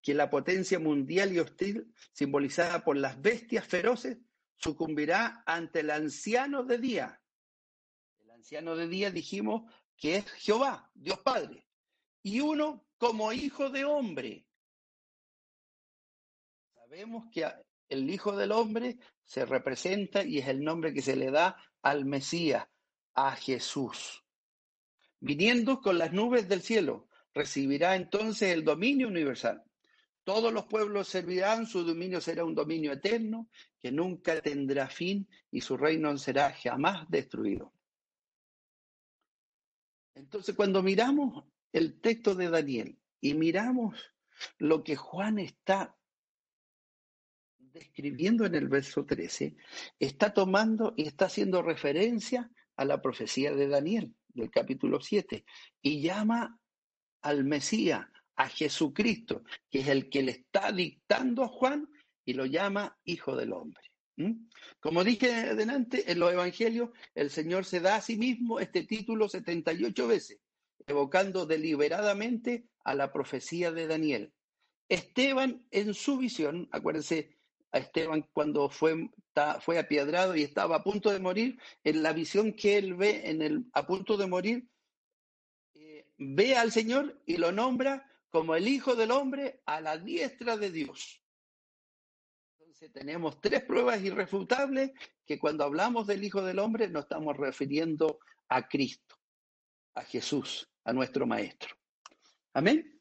que 0.00 0.14
la 0.14 0.30
potencia 0.30 0.78
mundial 0.78 1.32
y 1.32 1.38
hostil, 1.38 1.92
simbolizada 2.12 2.84
por 2.84 2.96
las 2.96 3.20
bestias 3.20 3.66
feroces, 3.66 4.18
sucumbirá 4.56 5.42
ante 5.46 5.80
el 5.80 5.90
anciano 5.90 6.62
de 6.62 6.78
día. 6.78 7.22
El 8.20 8.30
anciano 8.30 8.76
de 8.76 8.88
día 8.88 9.10
dijimos 9.10 9.70
que 9.96 10.16
es 10.16 10.30
Jehová, 10.32 10.90
Dios 10.94 11.18
Padre, 11.20 11.66
y 12.22 12.40
uno 12.40 12.86
como 12.98 13.32
hijo 13.32 13.70
de 13.70 13.84
hombre. 13.84 14.46
Sabemos 16.74 17.26
que 17.32 17.46
el 17.88 18.10
Hijo 18.10 18.36
del 18.36 18.52
Hombre 18.52 18.98
se 19.24 19.44
representa 19.44 20.24
y 20.24 20.38
es 20.38 20.48
el 20.48 20.62
nombre 20.62 20.92
que 20.92 21.02
se 21.02 21.16
le 21.16 21.30
da 21.30 21.56
al 21.82 22.04
Mesías, 22.04 22.66
a 23.14 23.36
Jesús. 23.36 24.24
Viniendo 25.20 25.80
con 25.80 25.98
las 25.98 26.12
nubes 26.12 26.48
del 26.48 26.62
cielo, 26.62 27.08
recibirá 27.32 27.96
entonces 27.96 28.52
el 28.52 28.64
dominio 28.64 29.08
universal. 29.08 29.62
Todos 30.24 30.52
los 30.52 30.64
pueblos 30.66 31.08
servirán, 31.08 31.66
su 31.66 31.84
dominio 31.84 32.20
será 32.20 32.44
un 32.44 32.54
dominio 32.54 32.92
eterno 32.92 33.48
que 33.78 33.92
nunca 33.92 34.40
tendrá 34.40 34.88
fin 34.88 35.28
y 35.50 35.60
su 35.60 35.76
reino 35.76 36.16
será 36.16 36.52
jamás 36.52 37.08
destruido. 37.10 37.72
Entonces, 40.14 40.54
cuando 40.54 40.82
miramos 40.82 41.44
el 41.72 42.00
texto 42.00 42.34
de 42.34 42.48
Daniel 42.48 42.98
y 43.20 43.34
miramos 43.34 43.98
lo 44.58 44.82
que 44.82 44.96
Juan 44.96 45.38
está 45.38 45.96
describiendo 47.74 48.46
en 48.46 48.54
el 48.54 48.68
verso 48.68 49.04
13, 49.04 49.56
está 49.98 50.32
tomando 50.32 50.94
y 50.96 51.06
está 51.06 51.26
haciendo 51.26 51.60
referencia 51.60 52.50
a 52.76 52.84
la 52.84 53.02
profecía 53.02 53.52
de 53.52 53.68
Daniel 53.68 54.14
del 54.28 54.50
capítulo 54.50 55.00
7 55.00 55.44
y 55.82 56.00
llama 56.00 56.58
al 57.22 57.44
Mesías, 57.44 58.06
a 58.36 58.48
Jesucristo, 58.48 59.44
que 59.70 59.80
es 59.80 59.88
el 59.88 60.10
que 60.10 60.22
le 60.22 60.32
está 60.32 60.72
dictando 60.72 61.44
a 61.44 61.48
Juan 61.48 61.88
y 62.24 62.32
lo 62.32 62.46
llama 62.46 62.98
Hijo 63.04 63.36
del 63.36 63.52
Hombre. 63.52 63.82
Como 64.80 65.04
dije 65.04 65.32
adelante, 65.32 66.10
en 66.10 66.18
los 66.18 66.32
evangelios 66.32 66.90
el 67.14 67.30
Señor 67.30 67.64
se 67.64 67.80
da 67.80 67.96
a 67.96 68.00
sí 68.00 68.16
mismo 68.16 68.58
este 68.58 68.82
título 68.84 69.28
78 69.28 70.08
veces, 70.08 70.40
evocando 70.86 71.46
deliberadamente 71.46 72.66
a 72.84 72.94
la 72.94 73.12
profecía 73.12 73.70
de 73.70 73.86
Daniel. 73.86 74.32
Esteban 74.88 75.64
en 75.70 75.94
su 75.94 76.18
visión, 76.18 76.68
acuérdense 76.72 77.36
a 77.74 77.78
Esteban 77.78 78.22
cuando 78.32 78.70
fue, 78.70 79.10
fue 79.60 79.80
apiedrado 79.80 80.36
y 80.36 80.44
estaba 80.44 80.76
a 80.76 80.84
punto 80.84 81.10
de 81.10 81.18
morir, 81.18 81.58
en 81.82 82.04
la 82.04 82.12
visión 82.12 82.52
que 82.52 82.78
él 82.78 82.94
ve 82.94 83.28
en 83.28 83.42
el, 83.42 83.64
a 83.72 83.84
punto 83.84 84.16
de 84.16 84.28
morir, 84.28 84.68
eh, 85.74 86.06
ve 86.16 86.56
al 86.56 86.70
Señor 86.70 87.20
y 87.26 87.36
lo 87.36 87.50
nombra 87.50 88.08
como 88.30 88.54
el 88.54 88.68
Hijo 88.68 88.94
del 88.94 89.10
Hombre 89.10 89.60
a 89.66 89.80
la 89.80 89.98
diestra 89.98 90.56
de 90.56 90.70
Dios. 90.70 91.20
Entonces 92.60 92.92
tenemos 92.92 93.40
tres 93.40 93.64
pruebas 93.64 94.00
irrefutables 94.02 94.92
que 95.26 95.40
cuando 95.40 95.64
hablamos 95.64 96.06
del 96.06 96.22
Hijo 96.22 96.42
del 96.42 96.60
Hombre 96.60 96.88
nos 96.88 97.04
estamos 97.04 97.36
refiriendo 97.36 98.20
a 98.50 98.68
Cristo, 98.68 99.16
a 99.94 100.04
Jesús, 100.04 100.70
a 100.84 100.92
nuestro 100.92 101.26
Maestro. 101.26 101.74
Amén. 102.52 102.93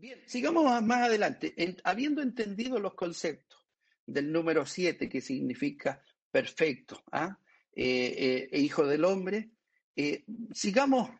Bien, 0.00 0.18
sigamos 0.26 0.64
más 0.82 1.08
adelante. 1.08 1.54
habiendo 1.84 2.22
entendido 2.22 2.80
los 2.80 2.94
conceptos 2.94 3.68
del 4.06 4.32
número 4.32 4.64
siete, 4.64 5.10
que 5.10 5.20
significa 5.20 6.02
perfecto, 6.30 7.02
¿ah? 7.12 7.38
Eh, 7.72 8.48
eh, 8.50 8.58
hijo 8.60 8.86
del 8.86 9.04
hombre, 9.04 9.50
eh, 9.94 10.24
sigamos 10.52 11.10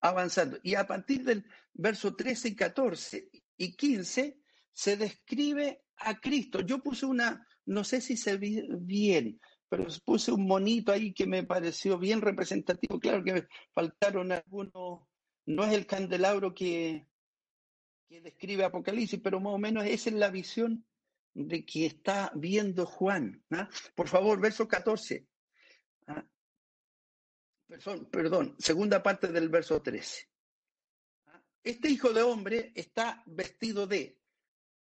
avanzando. 0.00 0.58
Y 0.62 0.74
a 0.74 0.86
partir 0.86 1.22
del 1.22 1.44
verso 1.74 2.16
13 2.16 2.48
y 2.48 2.56
14 2.56 3.30
y 3.58 3.76
15 3.76 4.40
se 4.72 4.96
describe 4.96 5.82
a 5.98 6.18
Cristo. 6.18 6.62
Yo 6.62 6.82
puse 6.82 7.04
una, 7.04 7.46
no 7.66 7.84
sé 7.84 8.00
si 8.00 8.16
se 8.16 8.38
ve 8.38 8.66
bien, 8.80 9.38
pero 9.68 9.86
puse 10.02 10.32
un 10.32 10.46
monito 10.46 10.92
ahí 10.92 11.12
que 11.12 11.26
me 11.26 11.42
pareció 11.42 11.98
bien 11.98 12.22
representativo. 12.22 12.98
Claro 13.00 13.22
que 13.22 13.34
me 13.34 13.48
faltaron 13.74 14.32
algunos, 14.32 15.02
no 15.44 15.64
es 15.64 15.74
el 15.74 15.84
candelabro 15.84 16.54
que, 16.54 17.06
que 18.10 18.20
describe 18.20 18.64
Apocalipsis, 18.64 19.20
pero 19.22 19.38
más 19.38 19.54
o 19.54 19.58
menos 19.58 19.86
esa 19.86 20.10
es 20.10 20.16
la 20.16 20.30
visión 20.30 20.84
de 21.32 21.64
que 21.64 21.86
está 21.86 22.32
viendo 22.34 22.84
Juan. 22.84 23.44
¿ah? 23.52 23.70
Por 23.94 24.08
favor, 24.08 24.40
verso 24.40 24.66
14. 24.66 25.28
Perdón, 28.10 28.56
segunda 28.58 29.00
parte 29.00 29.28
del 29.28 29.48
verso 29.48 29.80
13. 29.80 30.28
Este 31.62 31.88
hijo 31.88 32.12
de 32.12 32.22
hombre 32.22 32.72
está 32.74 33.22
vestido 33.26 33.86
de 33.86 34.18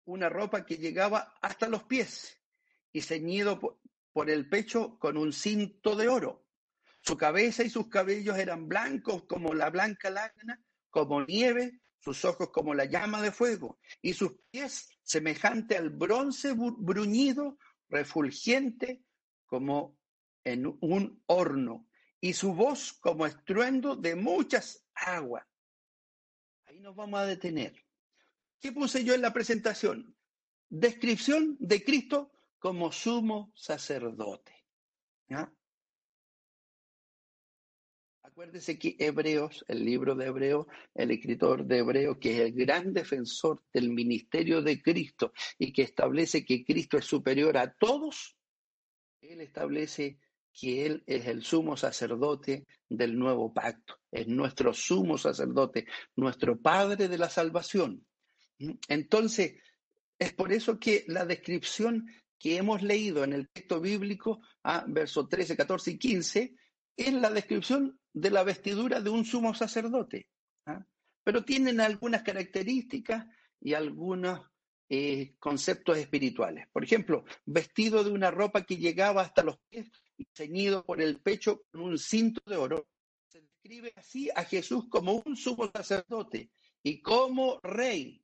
una 0.05 0.27
ropa 0.27 0.65
que 0.65 0.77
llegaba 0.77 1.35
hasta 1.39 1.69
los 1.69 1.83
pies 1.83 2.41
y 2.91 3.01
ceñido 3.01 3.59
por, 3.59 4.27
el 4.27 4.49
pecho 4.49 4.97
con 4.97 5.17
un 5.17 5.33
cinto 5.33 5.95
de 5.95 6.07
oro. 6.07 6.47
Su 7.01 7.15
cabeza 7.15 7.63
y 7.63 7.69
sus 7.69 7.89
cabellos 7.89 8.39
eran 8.39 8.67
blancos 8.67 9.25
como 9.25 9.53
la 9.53 9.69
blanca 9.69 10.09
lana, 10.09 10.65
como 10.89 11.23
nieve, 11.23 11.79
sus 11.99 12.23
ojos 12.25 12.49
como 12.49 12.73
la 12.73 12.85
llama 12.85 13.21
de 13.21 13.31
fuego, 13.31 13.79
y 14.01 14.13
sus 14.13 14.33
pies 14.51 14.89
semejante 15.03 15.77
al 15.77 15.89
bronce 15.89 16.53
bruñido, 16.53 17.57
refulgente 17.89 19.03
como 19.45 19.97
en 20.43 20.65
un 20.81 21.23
horno 21.25 21.87
y 22.21 22.33
su 22.33 22.53
voz 22.53 22.93
como 22.93 23.25
estruendo 23.25 23.95
de 23.95 24.15
muchas 24.15 24.85
aguas. 24.93 25.45
Ahí 26.65 26.79
nos 26.79 26.95
vamos 26.95 27.19
a 27.19 27.25
detener. 27.25 27.73
¿Qué 28.59 28.71
puse 28.71 29.03
yo 29.03 29.13
en 29.13 29.21
la 29.21 29.33
presentación? 29.33 30.15
Descripción 30.69 31.57
de 31.59 31.83
Cristo 31.83 32.31
como 32.59 32.91
sumo 32.91 33.51
sacerdote. 33.55 34.53
Acuérdese 38.39 38.79
que 38.79 38.95
Hebreos, 38.97 39.65
el 39.67 39.83
libro 39.83 40.15
de 40.15 40.27
Hebreos, 40.27 40.65
el 40.95 41.11
escritor 41.11 41.65
de 41.65 41.79
Hebreos, 41.79 42.19
que 42.21 42.35
es 42.35 42.39
el 42.39 42.53
gran 42.53 42.93
defensor 42.93 43.61
del 43.73 43.89
ministerio 43.89 44.61
de 44.61 44.81
Cristo 44.81 45.33
y 45.57 45.73
que 45.73 45.81
establece 45.81 46.45
que 46.45 46.63
Cristo 46.63 46.97
es 46.97 47.03
superior 47.03 47.57
a 47.57 47.73
todos, 47.73 48.37
él 49.19 49.41
establece 49.41 50.19
que 50.53 50.85
Él 50.85 51.03
es 51.05 51.27
el 51.27 51.43
sumo 51.43 51.75
sacerdote 51.75 52.65
del 52.87 53.19
nuevo 53.19 53.53
pacto, 53.53 53.95
es 54.09 54.25
nuestro 54.29 54.73
sumo 54.73 55.17
sacerdote, 55.17 55.85
nuestro 56.15 56.57
Padre 56.61 57.09
de 57.09 57.17
la 57.17 57.29
salvación. 57.29 58.07
Entonces, 58.87 59.55
es 60.17 60.31
por 60.31 60.53
eso 60.53 60.79
que 60.79 61.03
la 61.07 61.25
descripción 61.25 62.07
que 62.39 62.55
hemos 62.55 62.83
leído 62.83 63.25
en 63.25 63.33
el 63.33 63.49
texto 63.49 63.81
bíblico, 63.81 64.39
a 64.63 64.85
versos 64.87 65.27
13, 65.27 65.57
14 65.57 65.91
y 65.91 65.97
15, 65.97 66.55
es 66.95 67.13
la 67.13 67.31
descripción 67.31 67.98
de 68.13 68.31
la 68.31 68.43
vestidura 68.43 69.01
de 69.01 69.09
un 69.09 69.25
sumo 69.25 69.53
sacerdote. 69.53 70.27
¿ah? 70.65 70.85
Pero 71.23 71.43
tienen 71.43 71.79
algunas 71.79 72.23
características 72.23 73.25
y 73.61 73.73
algunos 73.73 74.41
eh, 74.89 75.35
conceptos 75.37 75.97
espirituales. 75.97 76.67
Por 76.73 76.83
ejemplo, 76.83 77.23
vestido 77.45 78.03
de 78.03 78.11
una 78.11 78.31
ropa 78.31 78.63
que 78.63 78.77
llegaba 78.77 79.21
hasta 79.21 79.43
los 79.43 79.59
pies 79.69 79.91
y 80.17 80.25
ceñido 80.33 80.83
por 80.83 81.01
el 81.01 81.19
pecho 81.21 81.61
con 81.71 81.81
un 81.81 81.99
cinto 81.99 82.41
de 82.47 82.57
oro. 82.57 82.87
Se 83.27 83.41
describe 83.41 83.93
así 83.95 84.29
a 84.35 84.43
Jesús 84.43 84.85
como 84.89 85.21
un 85.25 85.35
sumo 85.35 85.69
sacerdote 85.71 86.49
y 86.81 87.01
como 87.01 87.59
rey. 87.61 88.23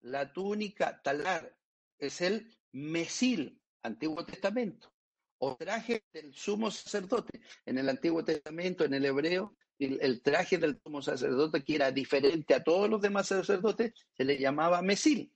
La 0.00 0.32
túnica 0.32 1.00
talar 1.02 1.56
es 1.98 2.20
el 2.22 2.58
mesil, 2.72 3.60
Antiguo 3.82 4.24
Testamento, 4.24 4.92
o 5.42 5.56
traje 5.56 6.04
del 6.12 6.34
sumo 6.34 6.70
sacerdote. 6.70 7.40
En 7.64 7.78
el 7.78 7.88
Antiguo 7.88 8.24
Testamento, 8.24 8.84
en 8.84 8.94
el 8.94 9.04
hebreo, 9.06 9.56
el, 9.78 10.20
traje 10.22 10.58
del 10.58 10.78
sumo 10.82 11.00
sacerdote, 11.00 11.64
que 11.64 11.74
era 11.74 11.90
diferente 11.90 12.54
a 12.54 12.62
todos 12.62 12.88
los 12.90 13.00
demás 13.00 13.28
sacerdotes, 13.28 13.92
se 14.16 14.24
le 14.24 14.38
llamaba 14.38 14.82
mesil. 14.82 15.32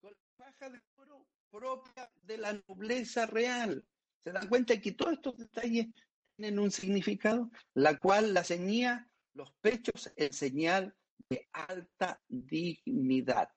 Con 0.00 0.12
la 0.12 0.46
faja 0.46 0.70
de 0.70 0.80
oro 0.96 1.26
propia 1.50 2.10
de 2.22 2.38
la 2.38 2.52
nobleza 2.66 3.26
real. 3.26 3.84
¿Se 4.24 4.32
dan 4.32 4.48
cuenta 4.48 4.80
que 4.80 4.92
todos 4.92 5.12
estos 5.12 5.36
detalles 5.36 5.88
tienen 6.36 6.58
un 6.58 6.70
significado? 6.70 7.50
La 7.74 7.98
cual 7.98 8.32
la 8.32 8.44
ceñía 8.44 9.06
los 9.34 9.52
pechos 9.60 10.10
en 10.16 10.32
señal 10.32 10.94
de 11.28 11.48
alta 11.52 12.20
dignidad. 12.28 13.50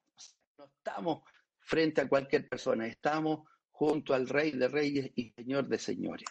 No 0.58 0.66
estamos 0.66 1.24
frente 1.60 2.02
a 2.02 2.10
cualquier 2.10 2.50
persona, 2.50 2.88
estamos 2.88 3.48
junto 3.78 4.16
al 4.16 4.28
Rey 4.28 4.52
de 4.54 4.68
Reyes 4.68 5.12
y 5.14 5.30
Señor 5.30 5.68
de 5.68 5.78
Señores. 5.78 6.28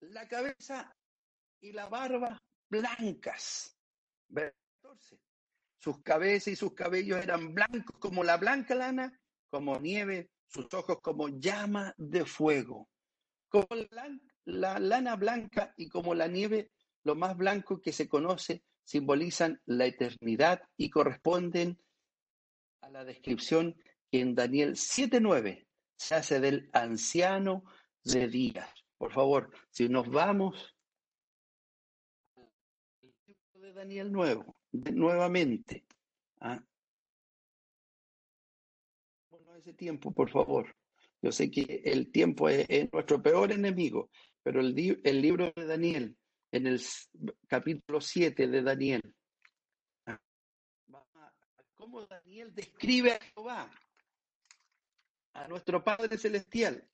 La 0.00 0.26
cabeza 0.26 0.96
y 1.60 1.72
la 1.72 1.90
barba 1.90 2.40
blancas. 2.70 3.76
14. 4.32 5.20
Sus 5.76 6.02
cabezas 6.02 6.54
y 6.54 6.56
sus 6.56 6.72
cabellos 6.72 7.22
eran 7.22 7.54
blancos 7.54 7.98
como 7.98 8.24
la 8.24 8.38
blanca 8.38 8.74
lana, 8.74 9.12
como 9.50 9.78
nieve 9.78 10.30
sus 10.46 10.72
ojos 10.72 11.00
como 11.02 11.28
llama 11.28 11.94
de 11.98 12.24
fuego, 12.24 12.88
como 13.50 13.68
la, 14.46 14.78
lana 14.78 15.16
blanca 15.16 15.74
y 15.76 15.88
como 15.90 16.14
la 16.14 16.28
nieve, 16.28 16.72
lo 17.04 17.14
más 17.14 17.36
blanco 17.36 17.82
que 17.82 17.92
se 17.92 18.08
conoce, 18.08 18.64
simbolizan 18.84 19.60
la 19.66 19.84
eternidad 19.84 20.62
y 20.78 20.88
corresponden 20.88 21.78
a 22.80 22.88
la 22.88 23.04
descripción 23.04 23.76
que 24.10 24.20
en 24.20 24.34
Daniel 24.34 24.72
7.9 24.72 25.66
se 26.00 26.14
hace 26.14 26.40
del 26.40 26.70
anciano 26.72 27.62
de 28.04 28.26
días. 28.26 28.68
Por 28.96 29.12
favor, 29.12 29.50
si 29.70 29.86
nos 29.88 30.10
vamos 30.10 30.74
de 33.52 33.72
Daniel 33.74 34.10
nuevo, 34.10 34.56
nuevamente, 34.72 35.84
¿ah? 36.40 36.64
ese 39.58 39.74
tiempo, 39.74 40.10
por 40.10 40.30
favor. 40.30 40.74
Yo 41.20 41.30
sé 41.32 41.50
que 41.50 41.82
el 41.84 42.10
tiempo 42.10 42.48
es, 42.48 42.90
nuestro 42.90 43.22
peor 43.22 43.52
enemigo, 43.52 44.08
pero 44.42 44.60
el, 44.60 45.00
el, 45.04 45.20
libro 45.20 45.52
de 45.54 45.66
Daniel, 45.66 46.16
en 46.50 46.66
el 46.66 46.80
capítulo 47.46 48.00
7 48.00 48.48
de 48.48 48.62
Daniel, 48.62 49.02
cómo 51.74 52.06
Daniel 52.06 52.54
describe 52.54 53.12
a 53.12 53.20
Jehová, 53.20 53.70
a 55.40 55.48
nuestro 55.48 55.82
Padre 55.82 56.18
Celestial. 56.18 56.86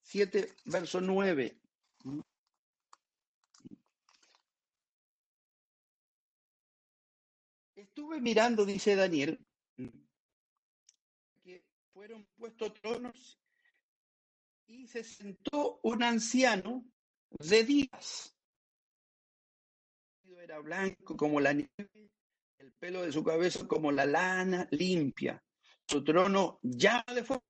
7, 0.00 0.54
verso 0.64 1.00
9. 1.00 1.60
Estuve 7.76 8.20
mirando, 8.20 8.64
dice 8.64 8.96
Daniel, 8.96 9.38
fueron 11.92 12.26
puestos 12.36 12.72
tronos 12.74 13.38
y 14.66 14.86
se 14.86 15.04
sentó 15.04 15.80
un 15.82 16.02
anciano 16.02 16.84
de 17.38 17.64
días. 17.64 18.34
Era 20.40 20.60
blanco 20.60 21.16
como 21.16 21.40
la 21.40 21.52
nieve, 21.52 22.10
el 22.58 22.72
pelo 22.72 23.02
de 23.02 23.12
su 23.12 23.22
cabeza 23.22 23.66
como 23.66 23.92
la 23.92 24.06
lana 24.06 24.66
limpia, 24.70 25.42
su 25.86 26.04
trono 26.04 26.58
llama 26.62 27.12
de 27.14 27.24
fuego 27.24 27.47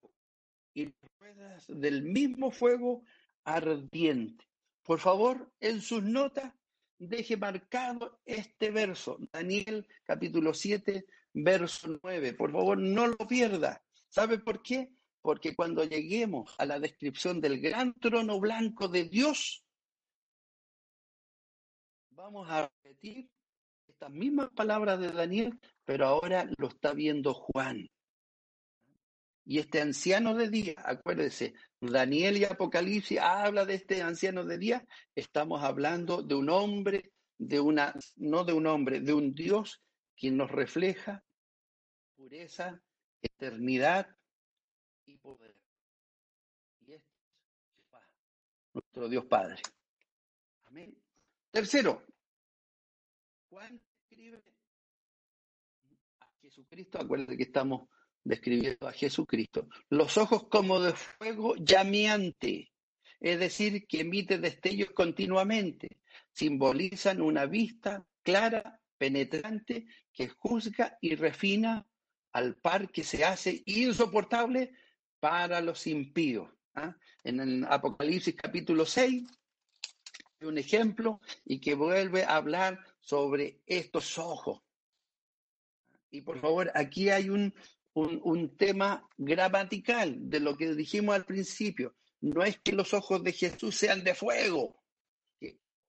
y 0.75 0.93
ruedas 1.19 1.65
del 1.69 2.03
mismo 2.03 2.51
fuego 2.51 3.03
ardiente. 3.45 4.45
Por 4.83 5.01
favor, 5.01 5.53
en 5.61 5.81
sus 5.81 6.03
notas, 6.03 6.53
deje 6.99 7.37
marcado 7.37 8.21
este 8.25 8.71
verso, 8.71 9.19
Daniel 9.33 9.87
capítulo 10.05 10.55
7, 10.55 11.07
verso 11.35 11.99
9. 12.03 12.35
Por 12.35 12.53
favor, 12.53 12.79
no 12.79 13.07
lo 13.07 13.17
pierda. 13.17 13.83
¿Sabe 14.09 14.39
por 14.39 14.63
qué? 14.63 14.91
Porque 15.21 15.55
cuando 15.55 15.85
lleguemos 15.85 16.55
a 16.59 16.65
la 16.65 16.81
descripción 16.81 17.41
del 17.41 17.61
gran 17.61 17.93
trono 17.95 18.41
blanco 18.41 18.89
de 18.89 19.05
Dios, 19.05 19.65
vamos 22.11 22.49
a 22.51 22.71
repetir 22.83 23.29
estas 23.87 24.11
mismas 24.11 24.51
palabras 24.51 24.99
de 25.01 25.13
Daniel, 25.13 25.59
pero 25.85 26.07
ahora 26.07 26.49
lo 26.57 26.69
está 26.69 26.93
viendo 26.93 27.35
Juan. 27.35 27.89
Y 29.51 29.61
este 29.61 29.81
anciano 29.81 30.35
de 30.35 30.51
día, 30.51 30.75
acuérdese, 30.77 31.55
Daniel 31.81 32.37
y 32.37 32.45
Apocalipsis 32.45 33.19
habla 33.19 33.65
de 33.65 33.77
este 33.77 34.03
anciano 34.03 34.45
de 34.45 34.59
día, 34.59 34.87
estamos 35.15 35.65
hablando 35.65 36.23
de 36.23 36.35
un 36.35 36.51
hombre, 36.51 37.13
de 37.39 37.59
una, 37.59 37.95
no 38.17 38.45
de 38.45 38.53
un 38.53 38.67
hombre, 38.67 39.01
de 39.01 39.15
un 39.15 39.33
Dios 39.33 39.81
quien 40.15 40.37
nos 40.37 40.51
refleja 40.51 41.25
pureza, 42.15 42.79
eternidad 43.23 44.15
y 45.07 45.17
poder. 45.17 45.57
Y 46.81 46.93
este 46.93 47.09
es 47.79 48.75
nuestro 48.75 49.09
Dios 49.09 49.25
Padre. 49.25 49.63
Amén. 50.65 50.95
Tercero, 51.51 52.05
Juan 53.49 53.81
escribe 54.03 54.43
a 56.21 56.31
Jesucristo, 56.43 57.01
acuérdense 57.01 57.39
que 57.39 57.45
estamos 57.45 57.89
describiendo 58.29 58.87
a 58.87 58.93
Jesucristo, 58.93 59.69
los 59.89 60.19
ojos 60.19 60.49
como 60.49 60.81
de 60.81 60.93
fuego 60.93 61.57
llameante, 61.57 62.71
es 63.21 63.41
decir, 63.41 63.87
que 63.87 64.01
emite 64.01 64.39
destellos 64.39 64.91
continuamente, 64.91 65.99
simbolizan 66.33 67.23
una 67.23 67.47
vista 67.47 68.07
clara, 68.23 68.81
penetrante, 68.99 69.87
que 70.13 70.29
juzga 70.29 70.99
y 71.01 71.15
refina 71.15 71.87
al 72.33 72.57
par 72.57 72.91
que 72.91 73.03
se 73.03 73.25
hace 73.25 73.63
insoportable 73.65 74.73
para 75.21 75.63
los 75.63 75.87
impíos. 75.87 76.51
¿ah? 76.75 76.95
En 77.25 77.41
el 77.41 77.65
Apocalipsis 77.65 78.35
capítulo 78.35 78.85
6, 78.85 79.25
un 80.43 80.59
ejemplo 80.59 81.21
y 81.47 81.61
que 81.61 81.75
vuelve 81.75 82.25
a 82.25 82.37
hablar 82.37 82.79
sobre 83.01 83.63
estos 83.67 84.19
ojos. 84.19 84.61
Y 86.11 86.21
por 86.21 86.41
favor, 86.41 86.71
aquí 86.75 87.11
hay 87.11 87.29
un, 87.29 87.53
un, 87.95 88.57
tema 88.57 89.09
gramatical 89.17 90.17
de 90.29 90.41
lo 90.41 90.57
que 90.57 90.75
dijimos 90.75 91.15
al 91.15 91.25
principio. 91.25 91.97
No 92.21 92.43
es 92.43 92.59
que 92.61 92.73
los 92.73 92.95
ojos 92.95 93.23
de 93.23 93.33
Jesús 93.33 93.77
sean 93.77 94.05
de 94.05 94.15
fuego 94.15 94.83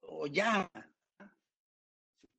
o 0.02 0.28
llama. 0.28 0.72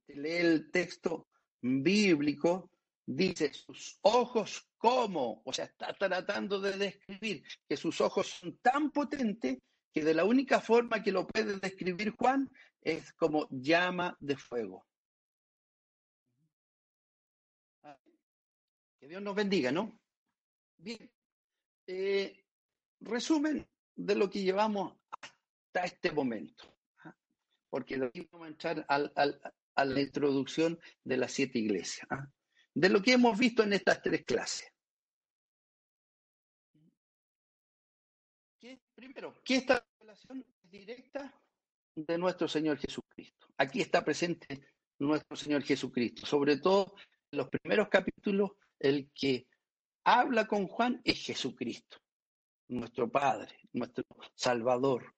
Si 0.06 0.14
lee 0.14 0.36
el 0.36 0.70
texto 0.70 1.28
bíblico, 1.60 2.70
dice 3.06 3.52
sus 3.52 3.98
ojos 4.02 4.68
como, 4.76 5.42
o 5.44 5.52
sea, 5.52 5.66
está 5.66 5.92
tratando 5.92 6.60
de 6.60 6.76
describir 6.76 7.44
que 7.68 7.76
sus 7.76 8.00
ojos 8.00 8.28
son 8.28 8.56
tan 8.58 8.90
potentes 8.90 9.58
que 9.92 10.04
de 10.04 10.14
la 10.14 10.24
única 10.24 10.60
forma 10.60 11.02
que 11.02 11.12
lo 11.12 11.26
puede 11.26 11.58
describir 11.58 12.14
Juan 12.16 12.50
es 12.80 13.12
como 13.12 13.48
llama 13.50 14.16
de 14.20 14.36
fuego. 14.36 14.86
Que 19.00 19.08
Dios 19.08 19.22
nos 19.22 19.34
bendiga, 19.34 19.72
¿no? 19.72 19.98
Bien. 20.76 21.10
Eh, 21.86 22.44
resumen 23.00 23.66
de 23.96 24.14
lo 24.14 24.28
que 24.28 24.42
llevamos 24.42 24.94
hasta 25.10 25.84
este 25.86 26.12
momento. 26.12 26.76
¿ah? 26.98 27.16
Porque 27.70 27.96
lo 27.96 28.10
vamos 28.30 28.46
a 28.46 28.50
entrar 28.50 28.86
a 28.86 29.84
la 29.84 30.00
introducción 30.00 30.78
de 31.02 31.16
las 31.16 31.32
siete 31.32 31.58
iglesias. 31.58 32.06
¿ah? 32.10 32.30
De 32.74 32.90
lo 32.90 33.00
que 33.00 33.12
hemos 33.12 33.38
visto 33.38 33.62
en 33.62 33.72
estas 33.72 34.02
tres 34.02 34.24
clases. 34.24 34.70
Primero, 38.94 39.40
que 39.42 39.56
esta 39.56 39.82
revelación 39.98 40.44
es 40.62 40.70
directa 40.70 41.34
de 41.94 42.18
nuestro 42.18 42.46
Señor 42.46 42.76
Jesucristo. 42.76 43.46
Aquí 43.56 43.80
está 43.80 44.04
presente 44.04 44.60
nuestro 44.98 45.36
Señor 45.38 45.62
Jesucristo. 45.62 46.26
Sobre 46.26 46.58
todo 46.58 46.94
en 47.32 47.38
los 47.38 47.48
primeros 47.48 47.88
capítulos, 47.88 48.50
el 48.80 49.10
que 49.14 49.46
habla 50.04 50.46
con 50.46 50.66
Juan 50.66 51.00
es 51.04 51.22
Jesucristo, 51.24 51.98
nuestro 52.68 53.10
Padre, 53.10 53.54
nuestro 53.72 54.04
Salvador. 54.34 55.14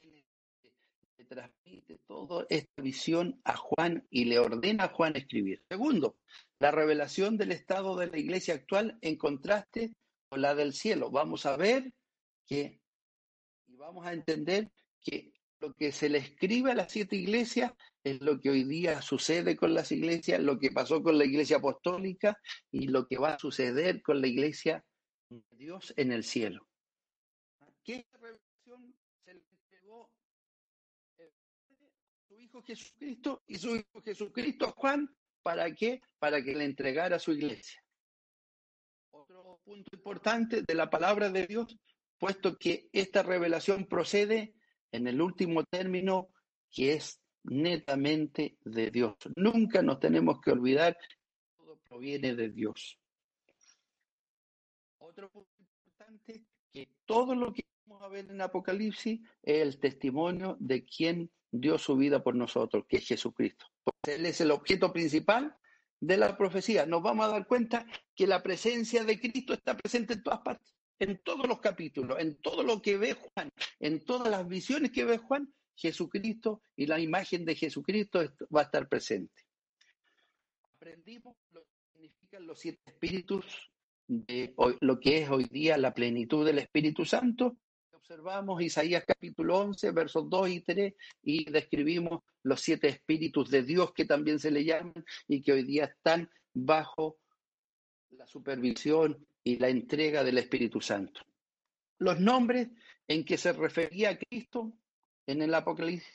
Le 0.00 1.24
transmite 1.26 1.98
toda 2.06 2.46
esta 2.48 2.82
visión 2.82 3.40
a 3.44 3.56
Juan 3.56 4.06
y 4.10 4.24
le 4.24 4.38
ordena 4.38 4.84
a 4.84 4.88
Juan 4.88 5.16
escribir. 5.16 5.62
Segundo, 5.68 6.16
la 6.58 6.70
revelación 6.70 7.36
del 7.36 7.52
estado 7.52 7.96
de 7.96 8.06
la 8.06 8.18
iglesia 8.18 8.54
actual 8.54 8.98
en 9.02 9.16
contraste 9.16 9.94
con 10.28 10.40
la 10.40 10.54
del 10.54 10.72
cielo. 10.72 11.10
Vamos 11.10 11.44
a 11.46 11.56
ver 11.56 11.92
que, 12.46 12.80
y 13.66 13.76
vamos 13.76 14.06
a 14.06 14.12
entender 14.12 14.70
que 15.02 15.32
lo 15.60 15.74
que 15.74 15.92
se 15.92 16.08
le 16.08 16.18
escribe 16.18 16.72
a 16.72 16.74
las 16.74 16.90
siete 16.90 17.16
iglesias 17.16 17.72
es 18.02 18.20
lo 18.22 18.40
que 18.40 18.50
hoy 18.50 18.64
día 18.64 19.02
sucede 19.02 19.56
con 19.56 19.74
las 19.74 19.92
iglesias, 19.92 20.40
lo 20.40 20.58
que 20.58 20.70
pasó 20.70 21.02
con 21.02 21.18
la 21.18 21.26
iglesia 21.26 21.58
apostólica 21.58 22.38
y 22.70 22.88
lo 22.88 23.06
que 23.06 23.18
va 23.18 23.34
a 23.34 23.38
suceder 23.38 24.02
con 24.02 24.20
la 24.20 24.26
iglesia 24.26 24.84
de 25.28 25.42
Dios 25.56 25.92
en 25.96 26.12
el 26.12 26.24
cielo. 26.24 26.66
¿Qué 27.84 28.06
revelación 28.12 28.96
se 29.24 29.34
le 29.34 29.44
entregó 29.50 30.10
su 32.26 32.40
Hijo 32.40 32.62
Jesucristo 32.62 33.42
y 33.46 33.58
su 33.58 33.76
Hijo 33.76 34.02
Jesucristo 34.02 34.66
a 34.66 34.72
Juan? 34.72 35.14
¿Para 35.42 35.74
qué? 35.74 36.00
Para 36.18 36.42
que 36.42 36.54
le 36.54 36.64
entregara 36.64 37.16
a 37.16 37.20
su 37.20 37.32
iglesia. 37.32 37.82
Otro 39.10 39.60
punto 39.62 39.90
importante 39.94 40.62
de 40.62 40.74
la 40.74 40.88
palabra 40.88 41.28
de 41.28 41.46
Dios, 41.46 41.78
puesto 42.18 42.56
que 42.56 42.88
esta 42.92 43.22
revelación 43.22 43.86
procede 43.86 44.54
en 44.92 45.06
el 45.06 45.20
último 45.20 45.64
término 45.64 46.28
que 46.70 46.94
es 46.94 47.20
netamente 47.44 48.58
de 48.64 48.90
Dios. 48.90 49.14
Nunca 49.36 49.82
nos 49.82 49.98
tenemos 50.00 50.40
que 50.40 50.52
olvidar 50.52 50.96
que 50.96 51.16
todo 51.56 51.78
proviene 51.88 52.34
de 52.34 52.50
Dios. 52.50 52.98
Otro 54.98 55.30
punto 55.30 55.50
importante, 55.58 56.44
que 56.72 56.88
todo 57.04 57.34
lo 57.34 57.52
que 57.52 57.64
vamos 57.86 58.02
a 58.02 58.08
ver 58.08 58.30
en 58.30 58.40
Apocalipsis 58.40 59.20
es 59.42 59.62
el 59.62 59.78
testimonio 59.78 60.56
de 60.60 60.84
quien 60.84 61.30
dio 61.50 61.78
su 61.78 61.96
vida 61.96 62.22
por 62.22 62.36
nosotros, 62.36 62.84
que 62.86 62.98
es 62.98 63.06
Jesucristo. 63.06 63.66
Pues 63.82 64.16
él 64.16 64.26
es 64.26 64.40
el 64.40 64.52
objeto 64.52 64.92
principal 64.92 65.56
de 65.98 66.16
la 66.16 66.36
profecía. 66.36 66.86
Nos 66.86 67.02
vamos 67.02 67.26
a 67.26 67.30
dar 67.30 67.46
cuenta 67.46 67.86
que 68.14 68.26
la 68.26 68.42
presencia 68.42 69.04
de 69.04 69.18
Cristo 69.18 69.54
está 69.54 69.76
presente 69.76 70.14
en 70.14 70.22
todas 70.22 70.40
partes 70.40 70.79
en 71.00 71.18
todos 71.18 71.48
los 71.48 71.60
capítulos, 71.60 72.18
en 72.20 72.36
todo 72.36 72.62
lo 72.62 72.80
que 72.80 72.96
ve 72.98 73.14
Juan, 73.14 73.50
en 73.80 74.04
todas 74.04 74.30
las 74.30 74.46
visiones 74.46 74.92
que 74.92 75.04
ve 75.04 75.18
Juan, 75.18 75.52
Jesucristo 75.74 76.62
y 76.76 76.86
la 76.86 77.00
imagen 77.00 77.44
de 77.44 77.54
Jesucristo 77.54 78.20
va 78.54 78.60
a 78.60 78.64
estar 78.64 78.86
presente. 78.88 79.42
Aprendimos 80.62 81.36
lo 81.52 81.62
que 81.62 81.76
significan 81.92 82.46
los 82.46 82.60
siete 82.60 82.82
espíritus 82.86 83.70
de 84.06 84.54
lo 84.80 85.00
que 85.00 85.22
es 85.22 85.30
hoy 85.30 85.44
día 85.44 85.78
la 85.78 85.94
plenitud 85.94 86.44
del 86.44 86.58
Espíritu 86.58 87.04
Santo. 87.04 87.56
Observamos 87.92 88.60
Isaías 88.60 89.04
capítulo 89.06 89.58
11, 89.58 89.92
versos 89.92 90.28
2 90.28 90.50
y 90.50 90.60
3 90.60 90.94
y 91.22 91.50
describimos 91.50 92.24
los 92.42 92.60
siete 92.60 92.88
espíritus 92.88 93.50
de 93.50 93.62
Dios 93.62 93.92
que 93.92 94.04
también 94.04 94.38
se 94.38 94.50
le 94.50 94.64
llaman 94.64 95.04
y 95.28 95.40
que 95.40 95.52
hoy 95.52 95.62
día 95.62 95.84
están 95.84 96.28
bajo 96.52 97.18
la 98.10 98.26
supervisión 98.26 99.26
y 99.44 99.58
la 99.58 99.68
entrega 99.68 100.24
del 100.24 100.38
Espíritu 100.38 100.80
Santo. 100.80 101.22
Los 101.98 102.20
nombres 102.20 102.68
en 103.08 103.24
que 103.24 103.36
se 103.36 103.52
refería 103.52 104.10
a 104.10 104.18
Cristo 104.18 104.72
en 105.26 105.42
el 105.42 105.54
Apocalipsis, 105.54 106.08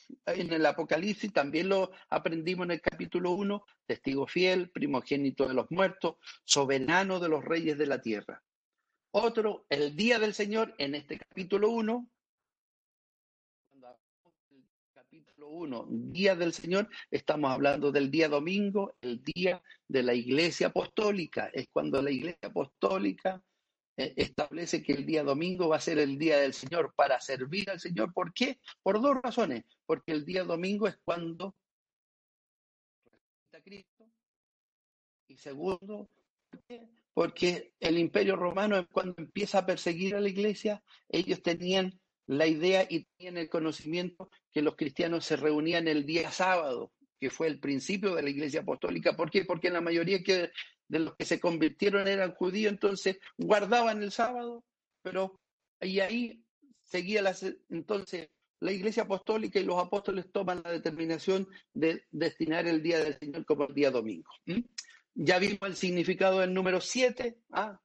Apocalipsis 0.65 1.31
también 1.31 1.69
lo 1.69 1.91
aprendimos 2.09 2.65
en 2.65 2.71
el 2.71 2.81
capítulo 2.81 3.31
1, 3.31 3.63
testigo 3.85 4.27
fiel, 4.27 4.69
primogénito 4.69 5.47
de 5.47 5.53
los 5.53 5.69
muertos, 5.71 6.15
soberano 6.43 7.19
de 7.19 7.29
los 7.29 7.43
reyes 7.43 7.77
de 7.77 7.87
la 7.87 8.01
tierra. 8.01 8.43
Otro, 9.11 9.65
el 9.69 9.95
día 9.95 10.19
del 10.19 10.33
Señor, 10.33 10.75
en 10.77 10.95
este 10.95 11.17
capítulo 11.17 11.69
1, 11.69 12.09
capítulo 15.45 15.49
1, 15.49 15.87
Día 15.89 16.35
del 16.35 16.53
Señor, 16.53 16.89
estamos 17.11 17.51
hablando 17.51 17.91
del 17.91 18.09
día 18.09 18.27
domingo, 18.27 18.95
el 19.01 19.21
día 19.23 19.61
de 19.87 20.03
la 20.03 20.13
iglesia 20.13 20.67
apostólica. 20.67 21.49
Es 21.53 21.67
cuando 21.71 22.01
la 22.01 22.11
iglesia 22.11 22.49
apostólica 22.49 23.41
eh, 23.97 24.13
establece 24.17 24.81
que 24.81 24.93
el 24.93 25.05
día 25.05 25.23
domingo 25.23 25.69
va 25.69 25.77
a 25.77 25.81
ser 25.81 25.99
el 25.99 26.17
día 26.17 26.39
del 26.39 26.53
Señor 26.53 26.93
para 26.95 27.19
servir 27.19 27.69
al 27.69 27.79
Señor. 27.79 28.13
¿Por 28.13 28.33
qué? 28.33 28.59
Por 28.81 29.01
dos 29.01 29.17
razones. 29.21 29.63
Porque 29.85 30.11
el 30.11 30.25
día 30.25 30.43
domingo 30.43 30.87
es 30.87 30.97
cuando 31.03 31.55
Cristo. 33.63 34.11
Y 35.27 35.37
segundo, 35.37 36.09
porque 37.13 37.73
el 37.79 37.97
imperio 37.97 38.35
romano 38.35 38.85
cuando 38.91 39.15
empieza 39.17 39.59
a 39.59 39.65
perseguir 39.65 40.15
a 40.15 40.19
la 40.19 40.29
iglesia, 40.29 40.83
ellos 41.09 41.41
tenían 41.41 41.99
la 42.27 42.47
idea 42.47 42.85
y 42.89 43.05
tenían 43.17 43.37
el 43.37 43.49
conocimiento 43.49 44.29
que 44.51 44.61
los 44.61 44.75
cristianos 44.75 45.25
se 45.25 45.35
reunían 45.35 45.87
el 45.87 46.05
día 46.05 46.31
sábado, 46.31 46.91
que 47.19 47.29
fue 47.29 47.47
el 47.47 47.59
principio 47.59 48.15
de 48.15 48.23
la 48.23 48.29
iglesia 48.29 48.61
apostólica. 48.61 49.15
¿Por 49.15 49.29
qué? 49.29 49.45
Porque 49.45 49.69
la 49.69 49.81
mayoría 49.81 50.23
que, 50.23 50.51
de 50.87 50.99
los 50.99 51.15
que 51.15 51.25
se 51.25 51.39
convirtieron 51.39 52.07
eran 52.07 52.33
judíos, 52.33 52.71
entonces 52.71 53.17
guardaban 53.37 54.01
el 54.03 54.11
sábado, 54.11 54.63
pero 55.01 55.39
y 55.81 55.99
ahí 55.99 56.43
seguía 56.83 57.21
la, 57.21 57.35
entonces 57.69 58.29
la 58.59 58.71
iglesia 58.71 59.03
apostólica 59.03 59.59
y 59.59 59.63
los 59.63 59.77
apóstoles 59.77 60.31
toman 60.31 60.61
la 60.63 60.71
determinación 60.71 61.47
de 61.73 62.05
destinar 62.11 62.67
el 62.67 62.81
día 62.81 62.99
del 62.99 63.17
Señor 63.19 63.45
como 63.45 63.67
el 63.67 63.75
día 63.75 63.91
domingo. 63.91 64.31
Ya 65.13 65.39
vimos 65.39 65.59
el 65.61 65.75
significado 65.75 66.39
del 66.39 66.53
número 66.53 66.81
7, 66.81 67.37
¿ah? 67.51 67.79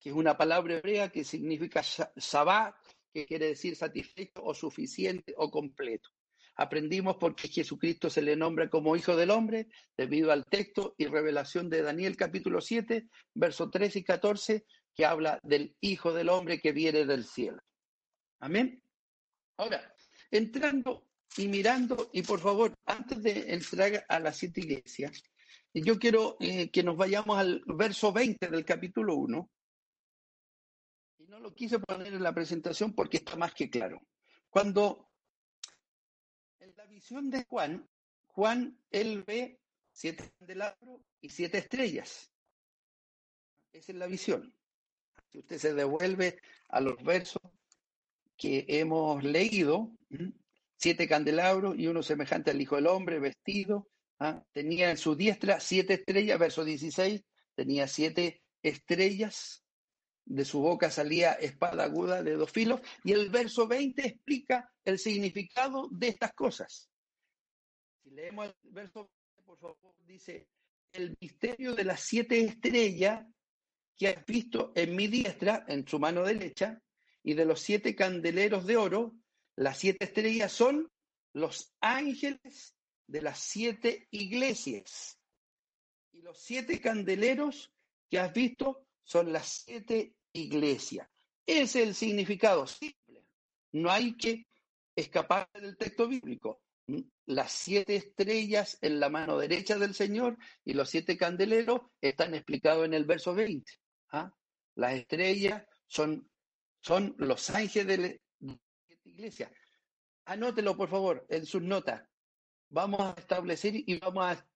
que 0.00 0.10
es 0.10 0.14
una 0.14 0.36
palabra 0.36 0.76
hebrea 0.76 1.08
que 1.08 1.24
significa 1.24 1.82
Shabbat, 1.82 2.74
que 3.12 3.26
quiere 3.26 3.48
decir 3.48 3.76
satisfecho 3.76 4.42
o 4.42 4.54
suficiente 4.54 5.34
o 5.36 5.50
completo. 5.50 6.10
Aprendimos 6.56 7.16
porque 7.18 7.48
Jesucristo 7.48 8.10
se 8.10 8.20
le 8.20 8.34
nombra 8.34 8.68
como 8.68 8.96
Hijo 8.96 9.14
del 9.14 9.30
Hombre 9.30 9.68
debido 9.96 10.32
al 10.32 10.44
texto 10.44 10.94
y 10.98 11.06
revelación 11.06 11.70
de 11.70 11.82
Daniel 11.82 12.16
capítulo 12.16 12.60
7, 12.60 13.08
versos 13.34 13.70
13 13.70 14.00
y 14.00 14.04
14, 14.04 14.66
que 14.92 15.04
habla 15.04 15.38
del 15.44 15.76
Hijo 15.80 16.12
del 16.12 16.28
Hombre 16.28 16.60
que 16.60 16.72
viene 16.72 17.06
del 17.06 17.24
cielo. 17.24 17.62
Amén. 18.40 18.82
Ahora, 19.56 19.94
entrando 20.32 21.06
y 21.36 21.46
mirando, 21.46 22.10
y 22.12 22.22
por 22.22 22.40
favor, 22.40 22.74
antes 22.86 23.22
de 23.22 23.52
entrar 23.52 24.04
a 24.08 24.18
las 24.18 24.36
siete 24.36 24.60
iglesias, 24.60 25.22
yo 25.72 25.98
quiero 25.98 26.36
eh, 26.40 26.70
que 26.70 26.82
nos 26.82 26.96
vayamos 26.96 27.38
al 27.38 27.62
verso 27.66 28.12
20 28.12 28.48
del 28.48 28.64
capítulo 28.64 29.14
1, 29.14 29.48
no 31.38 31.44
lo 31.44 31.54
quise 31.54 31.78
poner 31.78 32.12
en 32.12 32.22
la 32.22 32.34
presentación 32.34 32.92
porque 32.92 33.18
está 33.18 33.36
más 33.36 33.54
que 33.54 33.70
claro. 33.70 34.02
Cuando 34.50 35.08
en 36.58 36.74
la 36.76 36.84
visión 36.86 37.30
de 37.30 37.44
Juan, 37.44 37.88
Juan, 38.26 38.78
él 38.90 39.22
ve 39.24 39.60
siete 39.92 40.30
candelabros 40.38 41.00
y 41.20 41.30
siete 41.30 41.58
estrellas. 41.58 42.30
Esa 43.72 43.92
es 43.92 43.98
la 43.98 44.06
visión. 44.06 44.52
Si 45.28 45.38
usted 45.38 45.58
se 45.58 45.74
devuelve 45.74 46.40
a 46.68 46.80
los 46.80 47.02
versos 47.02 47.42
que 48.36 48.64
hemos 48.68 49.22
leído, 49.22 49.92
siete 50.76 51.06
candelabros 51.06 51.78
y 51.78 51.86
uno 51.86 52.02
semejante 52.02 52.50
al 52.50 52.60
Hijo 52.60 52.76
del 52.76 52.86
Hombre, 52.86 53.20
vestido, 53.20 53.88
¿ah? 54.18 54.42
tenía 54.52 54.90
en 54.90 54.96
su 54.96 55.14
diestra 55.14 55.60
siete 55.60 55.94
estrellas, 55.94 56.38
verso 56.38 56.64
16, 56.64 57.22
tenía 57.54 57.86
siete 57.86 58.42
estrellas 58.62 59.62
de 60.28 60.44
su 60.44 60.60
boca 60.60 60.90
salía 60.90 61.32
espada 61.32 61.84
aguda 61.84 62.22
de 62.22 62.34
dos 62.34 62.52
filos, 62.52 62.80
y 63.02 63.12
el 63.12 63.30
verso 63.30 63.66
20 63.66 64.06
explica 64.06 64.70
el 64.84 64.98
significado 64.98 65.88
de 65.90 66.08
estas 66.08 66.34
cosas. 66.34 66.90
Si 68.02 68.10
leemos 68.10 68.46
el 68.46 68.70
verso 68.70 69.10
20, 69.36 69.42
por 69.44 69.58
favor, 69.58 69.94
dice, 70.06 70.48
el 70.92 71.16
misterio 71.20 71.74
de 71.74 71.84
las 71.84 72.00
siete 72.00 72.44
estrellas 72.44 73.26
que 73.96 74.08
has 74.08 74.24
visto 74.26 74.72
en 74.74 74.94
mi 74.94 75.08
diestra, 75.08 75.64
en 75.66 75.88
su 75.88 75.98
mano 75.98 76.22
derecha, 76.22 76.80
y 77.22 77.34
de 77.34 77.46
los 77.46 77.60
siete 77.60 77.94
candeleros 77.94 78.66
de 78.66 78.76
oro, 78.76 79.14
las 79.56 79.78
siete 79.78 80.04
estrellas 80.04 80.52
son 80.52 80.90
los 81.32 81.74
ángeles 81.80 82.74
de 83.06 83.22
las 83.22 83.38
siete 83.38 84.06
iglesias. 84.10 85.18
Y 86.12 86.20
los 86.20 86.38
siete 86.38 86.80
candeleros 86.80 87.72
que 88.10 88.18
has 88.18 88.32
visto 88.32 88.86
son 89.04 89.32
las 89.32 89.64
siete 89.64 90.14
iglesias. 90.32 91.08
Ese 91.46 91.82
es 91.82 91.88
el 91.88 91.94
significado 91.94 92.66
simple. 92.66 93.24
No 93.72 93.90
hay 93.90 94.16
que 94.16 94.46
escapar 94.94 95.48
del 95.54 95.76
texto 95.76 96.08
bíblico. 96.08 96.62
Las 97.26 97.52
siete 97.52 97.96
estrellas 97.96 98.78
en 98.80 98.98
la 98.98 99.10
mano 99.10 99.38
derecha 99.38 99.78
del 99.78 99.94
Señor 99.94 100.38
y 100.64 100.72
los 100.72 100.88
siete 100.88 101.16
candeleros 101.16 101.82
están 102.00 102.34
explicados 102.34 102.86
en 102.86 102.94
el 102.94 103.04
verso 103.04 103.34
20. 103.34 103.70
¿ah? 104.12 104.32
Las 104.74 104.94
estrellas 104.94 105.64
son, 105.86 106.30
son 106.80 107.14
los 107.18 107.50
ángeles 107.50 107.98
de 107.98 108.20
la 108.38 108.58
iglesia. 109.04 109.50
Anótelo, 110.24 110.76
por 110.76 110.88
favor, 110.88 111.26
en 111.28 111.46
sus 111.46 111.62
notas. 111.62 112.02
Vamos 112.70 113.00
a 113.00 113.14
establecer 113.18 113.74
y 113.74 113.98
vamos 113.98 114.24
a, 114.24 114.46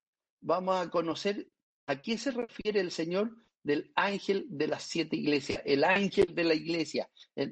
vamos 0.41 0.87
a 0.87 0.91
conocer 0.91 1.49
a 1.87 2.01
qué 2.01 2.18
se 2.18 2.31
refiere 2.31 2.81
el 2.81 2.91
Señor 2.91 3.35
del 3.63 3.93
ángel 3.95 4.47
de 4.49 4.67
las 4.67 4.85
siete 4.85 5.17
iglesias, 5.17 5.63
el 5.65 5.85
ángel 5.85 6.35
de 6.35 6.45
la 6.45 6.55
iglesia. 6.55 7.09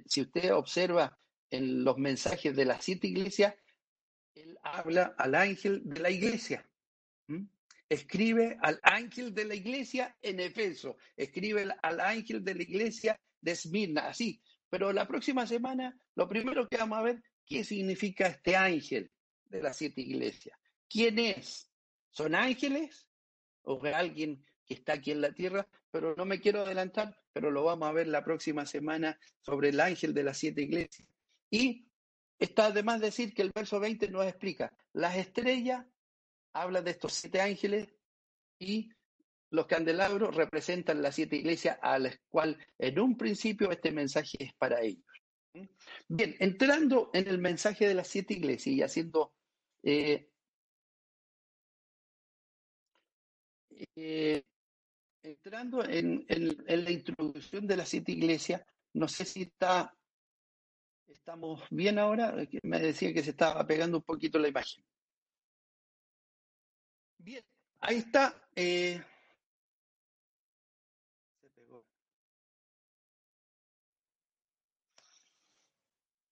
Si 0.07 0.23
usted 0.23 0.53
observa 0.53 1.19
en 1.51 1.85
los 1.85 1.99
mensajes 1.99 2.55
de 2.55 2.65
las 2.65 2.85
siete 2.85 3.07
iglesias, 3.07 3.55
él 4.35 4.59
habla 4.63 5.15
al 5.19 5.35
ángel 5.35 5.83
de 5.85 6.01
la 6.01 6.11
iglesia. 6.11 6.69
Escribe 7.89 8.57
al 8.63 8.79
ángel 8.83 9.35
de 9.35 9.45
la 9.45 9.55
iglesia 9.55 10.17
en 10.21 10.41
Efeso, 10.41 10.97
escribe 11.17 11.67
al 11.83 12.01
ángel 12.01 12.45
de 12.45 12.55
la 12.55 12.63
iglesia 12.63 13.21
de 13.41 13.53
Esmirna, 13.53 14.09
así. 14.09 14.41
Pero 14.69 14.93
la 14.93 15.09
próxima 15.09 15.47
semana, 15.47 15.97
lo 16.15 16.29
primero 16.29 16.69
que 16.69 16.77
vamos 16.77 16.99
a 16.99 17.03
ver 17.03 17.23
¿Qué 17.51 17.65
significa 17.65 18.29
este 18.29 18.55
ángel 18.55 19.11
de 19.47 19.61
las 19.61 19.77
siete 19.77 20.03
iglesias? 20.03 20.57
¿Quién 20.89 21.19
es? 21.19 21.69
¿Son 22.11 22.37
ángeles? 22.37 23.09
¿O 23.63 23.85
alguien 23.87 24.47
que 24.71 24.75
está 24.75 24.93
aquí 24.93 25.11
en 25.11 25.21
la 25.21 25.33
tierra? 25.33 25.67
Pero 25.91 26.15
no 26.17 26.25
me 26.25 26.41
quiero 26.41 26.61
adelantar, 26.61 27.21
pero 27.33 27.51
lo 27.51 27.65
vamos 27.65 27.89
a 27.89 27.93
ver 27.93 28.07
la 28.07 28.23
próxima 28.23 28.65
semana 28.65 29.19
sobre 29.41 29.71
el 29.71 29.81
ángel 29.81 30.15
de 30.15 30.23
las 30.23 30.39
siete 30.39 30.63
iglesias. 30.63 31.09
Y 31.51 31.89
está 32.39 32.67
además 32.67 33.01
decir 33.01 33.35
que 33.35 33.43
el 33.43 33.51
verso 33.53 33.81
20 33.81 34.09
nos 34.11 34.25
explica, 34.27 34.73
las 34.93 35.17
estrellas 35.17 35.85
habla 36.55 36.83
de 36.83 36.93
estos 36.93 37.15
siete 37.15 37.41
ángeles 37.41 37.89
y 38.61 38.91
los 39.51 39.67
candelabros 39.67 40.37
representan 40.37 41.03
las 41.03 41.17
siete 41.17 41.35
iglesias 41.35 41.77
a 41.83 41.99
las 41.99 42.17
cuales 42.29 42.57
en 42.79 43.01
un 43.01 43.17
principio 43.17 43.73
este 43.73 43.91
mensaje 43.91 44.37
es 44.39 44.55
para 44.55 44.81
ellos. 44.81 45.05
Bien, 46.07 46.37
entrando 46.39 47.11
en 47.13 47.27
el 47.27 47.39
mensaje 47.39 47.89
de 47.89 47.95
las 47.95 48.07
siete 48.07 48.35
iglesias 48.35 48.77
y 48.77 48.83
haciendo 48.83 49.35
eh, 49.83 50.31
eh, 53.97 54.45
entrando 55.31 55.85
en, 55.85 56.27
la 56.29 56.91
introducción 56.91 57.67
de 57.67 57.77
las 57.77 57.89
siete 57.89 58.13
iglesias, 58.13 58.63
no 58.95 59.09
sé 59.09 59.25
si 59.25 59.43
está 59.43 59.95
estamos 61.07 61.63
bien 61.71 61.99
ahora, 61.99 62.35
me 62.63 62.79
decía 62.79 63.13
que 63.13 63.23
se 63.23 63.31
estaba 63.31 63.67
pegando 63.67 63.99
un 63.99 64.05
poquito 64.05 64.39
la 64.39 64.49
imagen. 64.49 64.85
Bien, 67.19 67.45
ahí 67.81 67.97
está. 67.97 68.35
Eh, 68.55 69.03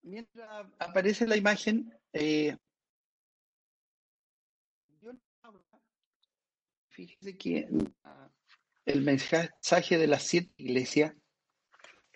mientras 0.03 0.66
aparece 0.78 1.26
la 1.26 1.36
imagen, 1.36 1.92
eh, 2.12 2.57
fíjese 6.88 7.36
que 7.36 7.68
el 8.89 9.03
mensaje 9.03 9.99
de 9.99 10.07
las 10.07 10.22
siete 10.22 10.51
iglesias 10.57 11.14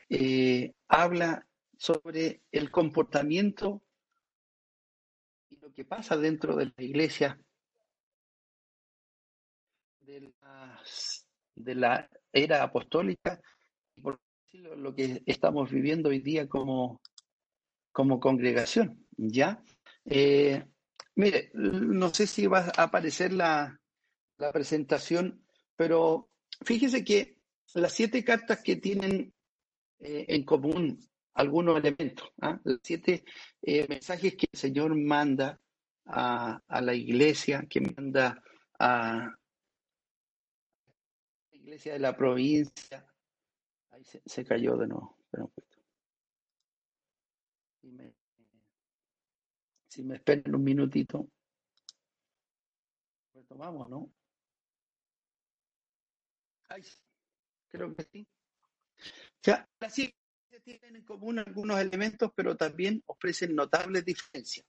eh, 0.09 0.73
habla 0.89 1.47
sobre 1.77 2.43
el 2.51 2.71
comportamiento 2.71 3.83
y 5.51 5.57
lo 5.57 5.73
que 5.73 5.85
pasa 5.85 6.17
dentro 6.17 6.57
de 6.57 6.73
la 6.75 6.83
iglesia 6.83 7.39
de, 10.01 11.75
la 11.75 12.09
era 12.33 12.63
apostólica, 12.63 13.41
por 14.01 14.21
lo 14.53 14.95
que 14.95 15.23
estamos 15.27 15.71
viviendo 15.71 16.09
hoy 16.09 16.21
día 16.21 16.49
como 16.49 17.01
como 17.93 18.19
congregación, 18.19 19.07
¿ya? 19.19 19.63
Eh, 20.07 20.65
mire, 21.15 21.51
no 21.53 22.09
sé 22.09 22.27
si 22.27 22.47
va 22.47 22.73
a 22.75 22.85
aparecer 22.85 23.35
la, 23.35 23.79
presentación, 24.53 25.47
pero 25.77 26.32
fíjese 26.65 27.05
que 27.05 27.37
las 27.75 27.93
siete 27.93 28.25
cartas 28.25 28.63
que 28.63 28.77
tienen 28.77 29.33
eh, 29.99 30.27
en 30.29 30.45
común 30.45 30.99
algunos 31.35 31.79
elementos, 31.79 32.29
¿ah? 32.41 32.61
los 32.65 32.81
siete 32.83 33.25
eh, 33.63 33.87
mensajes 33.89 34.37
que 34.37 34.47
el 34.53 34.59
Señor 34.59 34.95
manda 34.95 35.59
a, 36.05 36.61
la 36.69 36.95
iglesia, 36.95 37.65
que 37.69 37.81
manda 37.81 38.43
a 38.79 39.31
la 41.51 41.57
iglesia 41.57 41.95
de 41.95 41.99
la 42.01 42.17
provincia. 42.17 43.07
Ahí 43.91 44.05
se, 44.05 44.45
cayó 44.45 44.77
de 44.77 44.89
nuevo. 44.89 45.17
Si 49.89 50.03
me, 50.03 50.15
esperan 50.15 50.55
un 50.55 50.65
minutito, 50.65 51.29
retomamos, 53.35 53.89
¿no? 53.89 54.11
Ay, 56.75 56.83
creo 57.69 57.95
que 57.95 58.05
sí. 58.05 58.27
O 58.99 59.43
sea, 59.43 59.69
las 59.81 59.95
ciencias 59.95 60.17
tienen 60.65 60.97
en 60.97 61.05
común 61.05 61.39
algunos 61.39 61.79
elementos, 61.79 62.31
pero 62.35 62.57
también 62.57 63.03
ofrecen 63.07 63.55
notables 63.55 64.05
diferencias. 64.05 64.65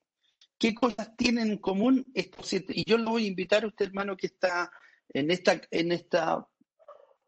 ¿Qué 0.57 0.73
cosas 0.73 1.15
tienen 1.15 1.51
en 1.51 1.57
común 1.59 2.05
estos 2.13 2.47
siete? 2.47 2.73
Y 2.75 2.83
yo 2.85 2.97
lo 2.97 3.11
voy 3.11 3.25
a 3.25 3.27
invitar 3.27 3.63
a 3.63 3.67
usted, 3.67 3.87
hermano, 3.87 4.17
que 4.17 4.27
está 4.27 4.71
en 5.09 5.31
esta, 5.31 5.61
en 5.71 5.91
esta 5.91 6.47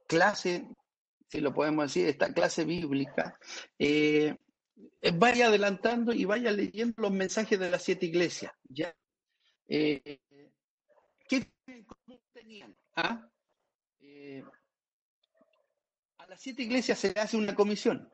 clase, 0.07 0.67
si 1.30 1.39
lo 1.39 1.53
podemos 1.53 1.86
decir, 1.86 2.07
esta 2.07 2.34
clase 2.34 2.65
bíblica, 2.65 3.39
eh, 3.80 4.36
eh, 5.01 5.11
vaya 5.13 5.47
adelantando 5.47 6.13
y 6.13 6.26
vaya 6.26 6.51
leyendo 6.51 7.01
los 7.01 7.11
mensajes 7.11 7.59
de 7.59 7.69
las 7.69 7.84
siete 7.84 8.07
iglesias. 8.07 8.51
¿ya? 8.63 8.93
Eh, 9.67 10.19
¿Qué 11.28 11.51
tenían? 12.34 12.76
¿Ah? 12.95 13.30
Eh, 13.99 14.43
las 16.36 16.41
siete 16.41 16.63
iglesias 16.63 16.99
se 16.99 17.13
le 17.13 17.21
hace 17.21 17.38
una 17.38 17.55
comisión 17.55 18.11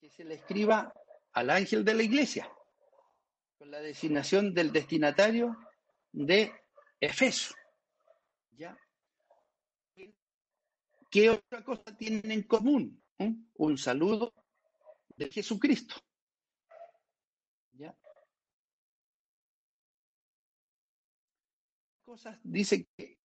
que 0.00 0.08
se 0.08 0.24
le 0.24 0.36
escriba 0.36 0.90
al 1.34 1.50
ángel 1.50 1.84
de 1.84 1.92
la 1.92 2.02
iglesia 2.02 2.50
con 3.58 3.70
la 3.70 3.78
designación 3.78 4.54
del 4.54 4.72
destinatario 4.72 5.54
de 6.12 6.50
Efeso. 6.98 7.54
¿Ya? 8.52 8.74
¿Qué 11.10 11.28
otra 11.28 11.62
cosa 11.62 11.94
tienen 11.94 12.30
en 12.30 12.42
común? 12.44 13.04
Un 13.18 13.76
saludo 13.76 14.32
de 15.14 15.30
Jesucristo. 15.30 15.96
¿Ya? 17.72 17.94
Cosas 22.02 22.40
dice 22.42 22.88
que 22.96 23.21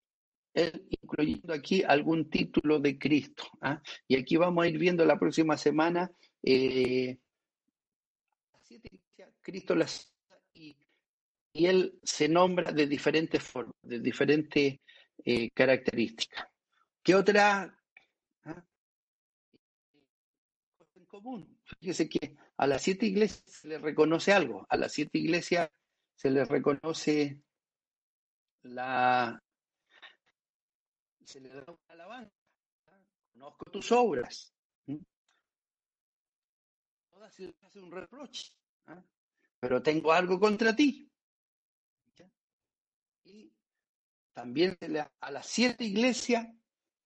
incluyendo 1.02 1.52
aquí 1.52 1.82
algún 1.82 2.28
título 2.30 2.78
de 2.80 2.98
Cristo. 2.98 3.44
¿ah? 3.60 3.80
Y 4.06 4.16
aquí 4.16 4.36
vamos 4.36 4.64
a 4.64 4.68
ir 4.68 4.78
viendo 4.78 5.04
la 5.04 5.18
próxima 5.18 5.56
semana 5.56 6.10
eh, 6.42 7.18
Cristo 9.40 9.74
las 9.74 10.12
y, 10.52 10.76
y, 11.52 11.66
él 11.66 11.98
se 12.02 12.28
nombra 12.28 12.70
de 12.72 12.86
diferentes 12.86 13.42
formas, 13.42 13.74
de 13.82 14.00
diferentes 14.00 14.78
eh, 15.24 15.50
características. 15.50 16.46
¿Qué 17.02 17.14
otra 17.14 17.74
¿ah? 18.44 18.64
en 20.94 21.06
común? 21.06 21.58
Fíjese 21.80 22.08
que 22.08 22.36
a 22.56 22.66
las 22.66 22.82
siete 22.82 23.06
iglesias 23.06 23.42
se 23.46 23.68
les 23.68 23.80
reconoce 23.80 24.32
algo, 24.32 24.66
a 24.68 24.76
las 24.76 24.92
siete 24.92 25.18
iglesias 25.18 25.70
se 26.14 26.30
les 26.30 26.48
reconoce 26.48 27.40
la... 28.62 29.40
se 31.28 31.40
les 31.40 31.52
da 31.52 31.62
una 31.66 31.78
alabanza, 31.88 32.32
conozco 33.34 33.70
tus 33.70 33.92
obras. 33.92 34.54
Todas 37.10 37.34
se 37.34 37.48
les 37.48 37.62
hace 37.62 37.80
un 37.80 37.92
reproche, 37.92 38.52
¿ah? 38.86 39.04
pero 39.60 39.82
tengo 39.82 40.10
algo 40.10 40.40
contra 40.40 40.74
ti. 40.74 41.06
Y 43.24 43.52
también 44.32 44.78
a 45.20 45.30
las 45.30 45.46
siete 45.46 45.84
iglesias 45.84 46.46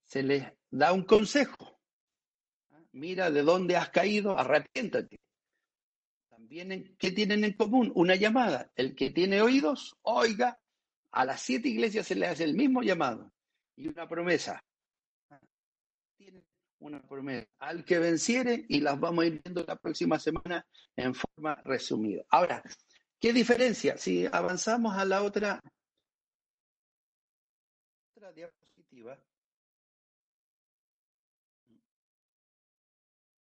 se 0.04 0.22
les 0.22 0.44
da 0.70 0.92
un 0.92 1.04
consejo 1.04 1.80
mira 2.92 3.30
de 3.30 3.42
dónde 3.42 3.76
has 3.76 3.88
caído, 3.88 4.38
arrepiéntate. 4.38 5.18
también, 6.28 6.94
¿qué 6.98 7.10
tienen 7.10 7.42
en 7.42 7.54
común? 7.54 7.90
Una 7.94 8.14
llamada. 8.14 8.70
El 8.76 8.94
que 8.94 9.10
tiene 9.10 9.40
oídos, 9.40 9.96
oiga. 10.02 10.60
A 11.10 11.24
las 11.24 11.40
siete 11.40 11.68
iglesias 11.68 12.06
se 12.06 12.14
le 12.14 12.26
hace 12.26 12.44
el 12.44 12.54
mismo 12.54 12.82
llamado 12.82 13.32
y 13.76 13.88
una 13.88 14.08
promesa. 14.08 14.62
Tienen 16.16 16.44
una 16.80 17.02
promesa. 17.02 17.46
Al 17.58 17.84
que 17.84 17.98
venciere, 17.98 18.64
y 18.68 18.80
las 18.80 18.98
vamos 18.98 19.24
a 19.24 19.26
ir 19.28 19.40
viendo 19.42 19.64
la 19.64 19.76
próxima 19.76 20.18
semana 20.18 20.66
en 20.96 21.14
forma 21.14 21.54
resumida. 21.64 22.22
Ahora, 22.28 22.62
¿qué 23.18 23.32
diferencia? 23.32 23.96
Si 23.96 24.26
avanzamos 24.26 24.96
a 24.96 25.04
la 25.04 25.22
otra, 25.22 25.60
otra 28.14 28.32
diapositiva, 28.32 29.18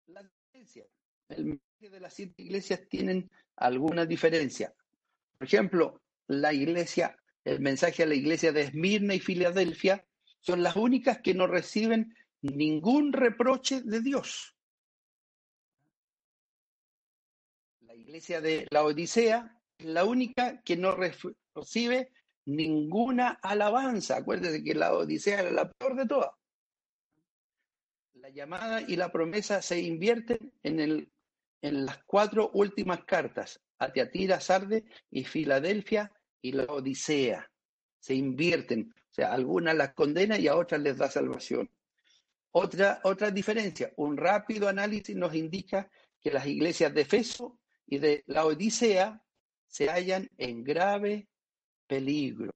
la 0.07 0.23
diferencia. 0.23 0.85
El 1.29 1.45
mensaje 1.45 1.89
de 1.89 1.99
las 1.99 2.13
siete 2.13 2.41
iglesias 2.41 2.87
tienen 2.89 3.29
alguna 3.55 4.05
diferencia. 4.05 4.73
Por 5.37 5.47
ejemplo, 5.47 6.01
la 6.27 6.53
iglesia, 6.53 7.17
el 7.43 7.59
mensaje 7.59 8.03
a 8.03 8.05
la 8.05 8.15
iglesia 8.15 8.51
de 8.51 8.61
Esmirna 8.63 9.13
y 9.13 9.19
Filadelfia 9.19 10.05
son 10.39 10.63
las 10.63 10.75
únicas 10.75 11.19
que 11.19 11.33
no 11.33 11.47
reciben 11.47 12.15
ningún 12.41 13.13
reproche 13.13 13.81
de 13.81 14.01
Dios. 14.01 14.55
La 17.81 17.95
iglesia 17.95 18.41
de 18.41 18.67
la 18.71 18.83
Odisea 18.83 19.61
es 19.77 19.85
la 19.85 20.05
única 20.05 20.61
que 20.63 20.77
no 20.77 20.95
recibe 20.95 22.11
ninguna 22.45 23.39
alabanza. 23.41 24.17
Acuérdense 24.17 24.63
que 24.63 24.75
la 24.75 24.93
Odisea 24.93 25.41
era 25.41 25.51
la 25.51 25.71
peor 25.71 25.95
de 25.95 26.05
todas. 26.05 26.31
La 28.13 28.29
llamada 28.29 28.81
y 28.81 28.95
la 28.95 29.11
promesa 29.11 29.61
se 29.61 29.79
invierten 29.81 30.53
en, 30.63 30.79
el, 30.79 31.11
en 31.61 31.85
las 31.85 32.03
cuatro 32.03 32.51
últimas 32.53 33.03
cartas, 33.05 33.61
a 33.79 33.91
Teatira, 33.91 34.39
Sarde 34.39 34.85
y 35.09 35.23
Filadelfia 35.23 36.11
y 36.41 36.51
la 36.51 36.63
Odisea. 36.65 37.49
Se 37.99 38.13
invierten. 38.13 38.93
O 39.11 39.13
sea, 39.13 39.33
algunas 39.33 39.75
las 39.75 39.93
condena 39.93 40.37
y 40.37 40.47
a 40.47 40.55
otras 40.55 40.81
les 40.81 40.97
da 40.97 41.09
salvación. 41.09 41.69
Otra, 42.51 42.99
otra 43.03 43.29
diferencia, 43.31 43.91
un 43.97 44.17
rápido 44.17 44.67
análisis 44.67 45.15
nos 45.15 45.35
indica 45.35 45.89
que 46.19 46.31
las 46.31 46.47
iglesias 46.47 46.93
de 46.93 47.01
Efeso 47.01 47.59
y 47.85 47.99
de 47.99 48.23
la 48.27 48.45
Odisea 48.45 49.23
se 49.67 49.89
hallan 49.89 50.29
en 50.37 50.63
grave 50.63 51.27
peligro. 51.87 52.53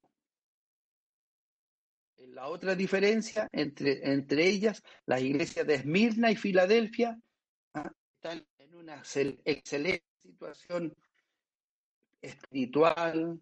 La 2.18 2.48
otra 2.48 2.74
diferencia 2.76 3.48
entre, 3.52 4.12
entre 4.12 4.48
ellas, 4.48 4.82
las 5.06 5.22
iglesias 5.22 5.68
de 5.68 5.76
Esmirna 5.76 6.32
y 6.32 6.36
Filadelfia 6.36 7.20
¿ah? 7.76 7.92
están 8.16 8.46
en 8.58 8.74
una 8.74 9.04
excelente 9.46 10.04
situación 10.18 10.96
espiritual 12.22 13.40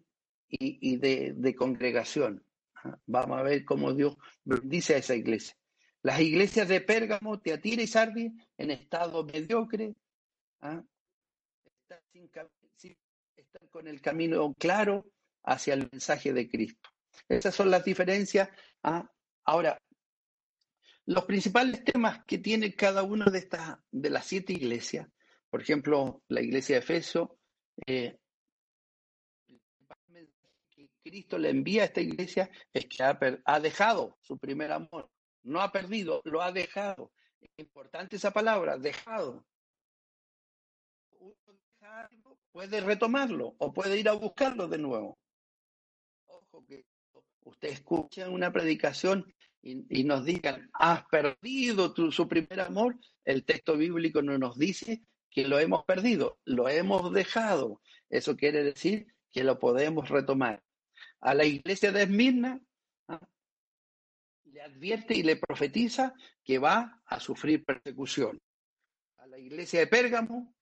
y, 0.52 0.96
de, 0.96 1.54
congregación. 1.54 2.44
¿ah? 2.76 2.98
Vamos 3.06 3.38
a 3.38 3.42
ver 3.42 3.64
cómo 3.64 3.92
Dios 3.92 4.16
bendice 4.44 4.94
a 4.94 4.98
esa 4.98 5.14
iglesia. 5.14 5.56
Las 6.02 6.20
iglesias 6.20 6.68
de 6.68 6.80
Pérgamo, 6.80 7.40
Teatira 7.40 7.82
y 7.82 7.86
Sardi 7.86 8.32
en 8.58 8.70
estado 8.70 9.24
mediocre, 9.24 9.94
¿ah? 10.60 10.82
están, 11.64 12.00
sin, 12.76 12.96
están 13.36 13.68
con 13.68 13.88
el 13.88 14.00
camino 14.00 14.52
claro 14.58 15.06
hacia 15.44 15.74
el 15.74 15.88
mensaje 15.90 16.32
de 16.32 16.48
Cristo. 16.48 16.90
Esas 17.28 17.54
son 17.54 17.70
las 17.70 17.84
diferencias. 17.84 18.48
¿ah? 18.82 19.08
Ahora, 19.44 19.80
los 21.06 21.24
principales 21.24 21.82
temas 21.84 22.24
que 22.24 22.38
tiene 22.38 22.74
cada 22.74 23.02
una 23.02 23.26
de 23.26 23.48
de 23.90 24.10
las 24.10 24.26
siete 24.26 24.52
iglesias, 24.52 25.08
por 25.50 25.60
ejemplo, 25.60 26.22
la 26.28 26.40
iglesia 26.40 26.76
de 26.76 26.80
Efeso, 26.80 27.38
eh, 27.86 28.18
Cristo 31.02 31.38
le 31.38 31.50
envía 31.50 31.82
a 31.82 31.84
esta 31.86 32.00
iglesia 32.00 32.50
es 32.72 32.86
que 32.86 33.02
ha, 33.02 33.60
dejado 33.60 34.16
su 34.20 34.38
primer 34.38 34.72
amor, 34.72 35.10
no 35.42 35.60
ha 35.60 35.72
perdido, 35.72 36.22
lo 36.24 36.42
ha 36.42 36.52
dejado. 36.52 37.12
Importante 37.56 38.16
esa 38.16 38.32
palabra, 38.32 38.78
dejado. 38.78 39.44
Uno 41.18 42.38
puede 42.52 42.80
retomarlo 42.80 43.54
o 43.58 43.72
puede 43.72 43.98
ir 43.98 44.08
a 44.08 44.12
buscarlo 44.12 44.68
de 44.68 44.78
nuevo. 44.78 45.18
Ojo 46.26 46.64
que 46.66 46.84
usted 47.40 47.68
escucha 47.68 48.28
una 48.28 48.52
predicación 48.52 49.34
y, 49.60 50.04
nos 50.04 50.24
digan, 50.24 50.70
has 50.72 51.04
perdido 51.06 51.94
tu, 51.94 52.10
su 52.10 52.28
primer 52.28 52.60
amor, 52.60 52.98
el 53.24 53.44
texto 53.44 53.76
bíblico 53.76 54.20
no 54.20 54.36
nos 54.36 54.58
dice 54.58 55.02
que 55.30 55.46
lo 55.46 55.58
hemos 55.58 55.84
perdido, 55.84 56.38
lo 56.44 56.68
hemos 56.68 57.12
dejado. 57.12 57.80
Eso 58.10 58.36
quiere 58.36 58.64
decir 58.64 59.06
que 59.30 59.44
lo 59.44 59.58
podemos 59.58 60.08
retomar. 60.08 60.62
A 61.22 61.34
la 61.34 61.44
iglesia 61.44 61.90
de 61.92 62.02
Esmirna 62.02 62.60
le 64.44 64.60
advierte 64.60 65.14
y 65.14 65.22
le 65.22 65.36
profetiza 65.36 66.14
que 66.44 66.58
va 66.58 67.02
a 67.06 67.20
sufrir 67.20 67.64
persecución. 67.64 68.40
A 69.16 69.26
la 69.26 69.38
iglesia 69.38 69.80
de 69.80 69.86
Pérgamo 69.86 70.54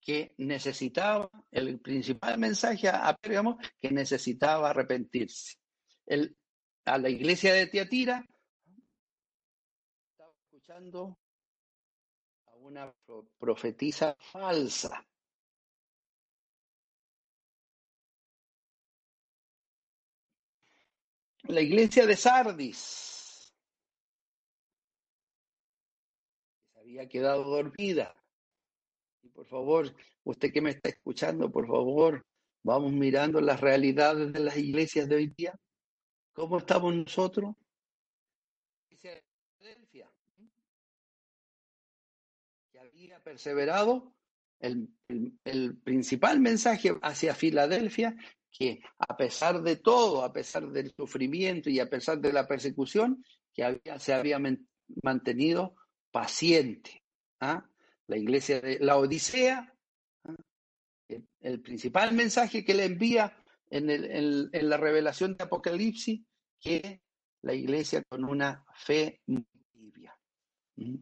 que 0.00 0.34
necesitaba, 0.38 1.30
el 1.50 1.78
principal 1.80 2.36
mensaje 2.36 2.88
a 2.88 3.16
Pérgamo, 3.16 3.58
que 3.80 3.90
necesitaba 3.92 4.70
arrepentirse 4.70 5.56
el, 6.06 6.36
a 6.84 6.98
la 6.98 7.08
iglesia 7.08 7.54
de 7.54 7.68
Tiatira, 7.68 8.26
estaba 10.10 10.32
escuchando 10.42 11.18
a 12.46 12.56
una 12.56 12.92
profetisa 13.38 14.16
falsa. 14.18 15.06
La 21.48 21.60
iglesia 21.60 22.06
de 22.06 22.16
Sardis 22.16 23.52
se 26.72 26.78
había 26.78 27.08
quedado 27.08 27.44
dormida. 27.44 28.14
Y 29.22 29.28
por 29.28 29.46
favor, 29.46 29.94
usted 30.24 30.52
que 30.52 30.60
me 30.60 30.70
está 30.70 30.88
escuchando, 30.88 31.50
por 31.50 31.66
favor, 31.66 32.24
vamos 32.62 32.92
mirando 32.92 33.40
las 33.40 33.60
realidades 33.60 34.32
de 34.32 34.40
las 34.40 34.56
iglesias 34.56 35.08
de 35.08 35.16
hoy 35.16 35.26
día. 35.36 35.58
¿Cómo 36.32 36.58
estamos 36.58 36.94
nosotros? 36.94 37.54
Que 42.70 42.78
había 42.78 43.22
perseverado, 43.22 44.14
el, 44.60 44.88
principal 45.82 46.40
mensaje 46.40 46.96
hacia 47.02 47.34
Filadelfia, 47.34 48.16
que 48.52 48.82
a 48.98 49.16
pesar 49.16 49.62
de 49.62 49.76
todo, 49.76 50.22
a 50.22 50.32
pesar 50.32 50.68
del 50.70 50.92
sufrimiento 50.94 51.70
y 51.70 51.80
a 51.80 51.88
pesar 51.88 52.20
de 52.20 52.32
la 52.32 52.46
persecución, 52.46 53.24
que 53.52 53.64
había, 53.64 53.98
se 53.98 54.12
había 54.12 54.38
mantenido 55.02 55.74
paciente. 56.10 57.02
¿ah? 57.40 57.66
La 58.06 58.16
iglesia 58.16 58.60
de 58.60 58.78
la 58.80 58.98
Odisea, 58.98 59.74
¿ah? 60.24 60.36
el 61.40 61.60
principal 61.62 62.12
mensaje 62.12 62.64
que 62.64 62.74
le 62.74 62.84
envía 62.84 63.36
en, 63.70 64.68
la 64.68 64.76
revelación 64.76 65.36
de 65.36 65.44
Apocalipsis 65.44 66.20
que 66.60 67.00
la 67.40 67.54
iglesia 67.54 68.02
con 68.08 68.24
una 68.24 68.64
fe 68.74 69.22
tibia. 69.26 70.14
¿Mm? 70.76 70.96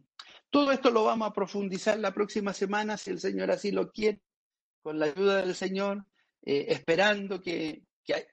Todo 0.49 0.71
esto 0.71 0.89
lo 0.89 1.03
vamos 1.03 1.29
a 1.29 1.33
profundizar 1.33 1.99
la 1.99 2.13
próxima 2.13 2.53
semana, 2.53 2.97
si 2.97 3.11
el 3.11 3.19
Señor 3.19 3.51
así 3.51 3.71
lo 3.71 3.91
quiere, 3.91 4.21
con 4.81 4.99
la 4.99 5.07
ayuda 5.07 5.41
del 5.41 5.55
Señor, 5.55 6.05
eh, 6.43 6.65
esperando 6.69 7.41
que, 7.41 7.83
que, 8.03 8.27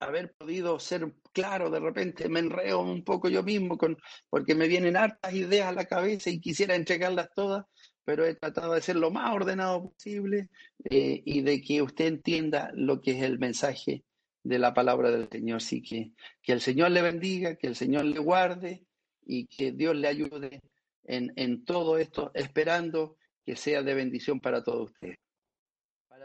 haber 0.00 0.34
podido 0.34 0.78
ser 0.78 1.12
claro, 1.32 1.70
de 1.70 1.80
repente 1.80 2.28
me 2.28 2.40
enreo 2.40 2.80
un 2.80 3.04
poco 3.04 3.28
yo 3.28 3.42
mismo, 3.42 3.76
con, 3.78 3.96
porque 4.28 4.54
me 4.54 4.68
vienen 4.68 4.96
hartas 4.96 5.34
ideas 5.34 5.68
a 5.68 5.72
la 5.72 5.86
cabeza 5.86 6.30
y 6.30 6.40
quisiera 6.40 6.74
entregarlas 6.74 7.30
todas, 7.34 7.64
pero 8.04 8.24
he 8.24 8.34
tratado 8.34 8.74
de 8.74 8.82
ser 8.82 8.96
lo 8.96 9.10
más 9.10 9.34
ordenado 9.34 9.90
posible 9.90 10.50
eh, 10.90 11.22
y 11.24 11.40
de 11.42 11.62
que 11.62 11.82
usted 11.82 12.06
entienda 12.06 12.70
lo 12.74 13.00
que 13.00 13.12
es 13.12 13.22
el 13.22 13.38
mensaje 13.38 14.04
de 14.42 14.58
la 14.58 14.74
palabra 14.74 15.10
del 15.10 15.28
Señor. 15.30 15.56
Así 15.56 15.82
que 15.82 16.12
que 16.42 16.52
el 16.52 16.60
Señor 16.60 16.90
le 16.90 17.02
bendiga, 17.02 17.56
que 17.56 17.66
el 17.66 17.76
Señor 17.76 18.04
le 18.04 18.18
guarde 18.18 18.84
y 19.26 19.46
que 19.46 19.72
Dios 19.72 19.96
le 19.96 20.08
ayude 20.08 20.60
en, 21.04 21.32
en 21.36 21.64
todo 21.64 21.98
esto, 21.98 22.30
esperando 22.34 23.16
que 23.44 23.56
sea 23.56 23.82
de 23.82 23.94
bendición 23.94 24.40
para 24.40 24.62
todos 24.62 24.90
ustedes. 24.90 25.23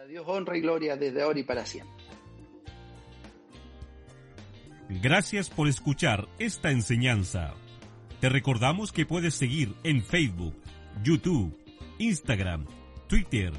Dios 0.09 0.25
honra 0.27 0.57
y 0.57 0.61
gloria 0.61 0.97
desde 0.97 1.21
ahora 1.21 1.39
y 1.39 1.43
para 1.43 1.67
siempre. 1.67 2.03
Gracias 4.89 5.51
por 5.51 5.67
escuchar 5.67 6.27
esta 6.39 6.71
enseñanza. 6.71 7.53
Te 8.19 8.27
recordamos 8.27 8.91
que 8.91 9.05
puedes 9.05 9.35
seguir 9.35 9.75
en 9.83 10.03
Facebook, 10.03 10.55
YouTube, 11.03 11.55
Instagram, 11.99 12.65
Twitter 13.07 13.53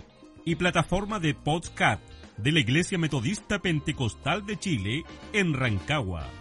y 0.44 0.56
plataforma 0.56 1.20
de 1.20 1.34
podcast 1.34 2.02
de 2.36 2.50
la 2.50 2.58
Iglesia 2.58 2.98
Metodista 2.98 3.60
Pentecostal 3.60 4.44
de 4.44 4.58
Chile 4.58 5.04
en 5.32 5.54
Rancagua. 5.54 6.39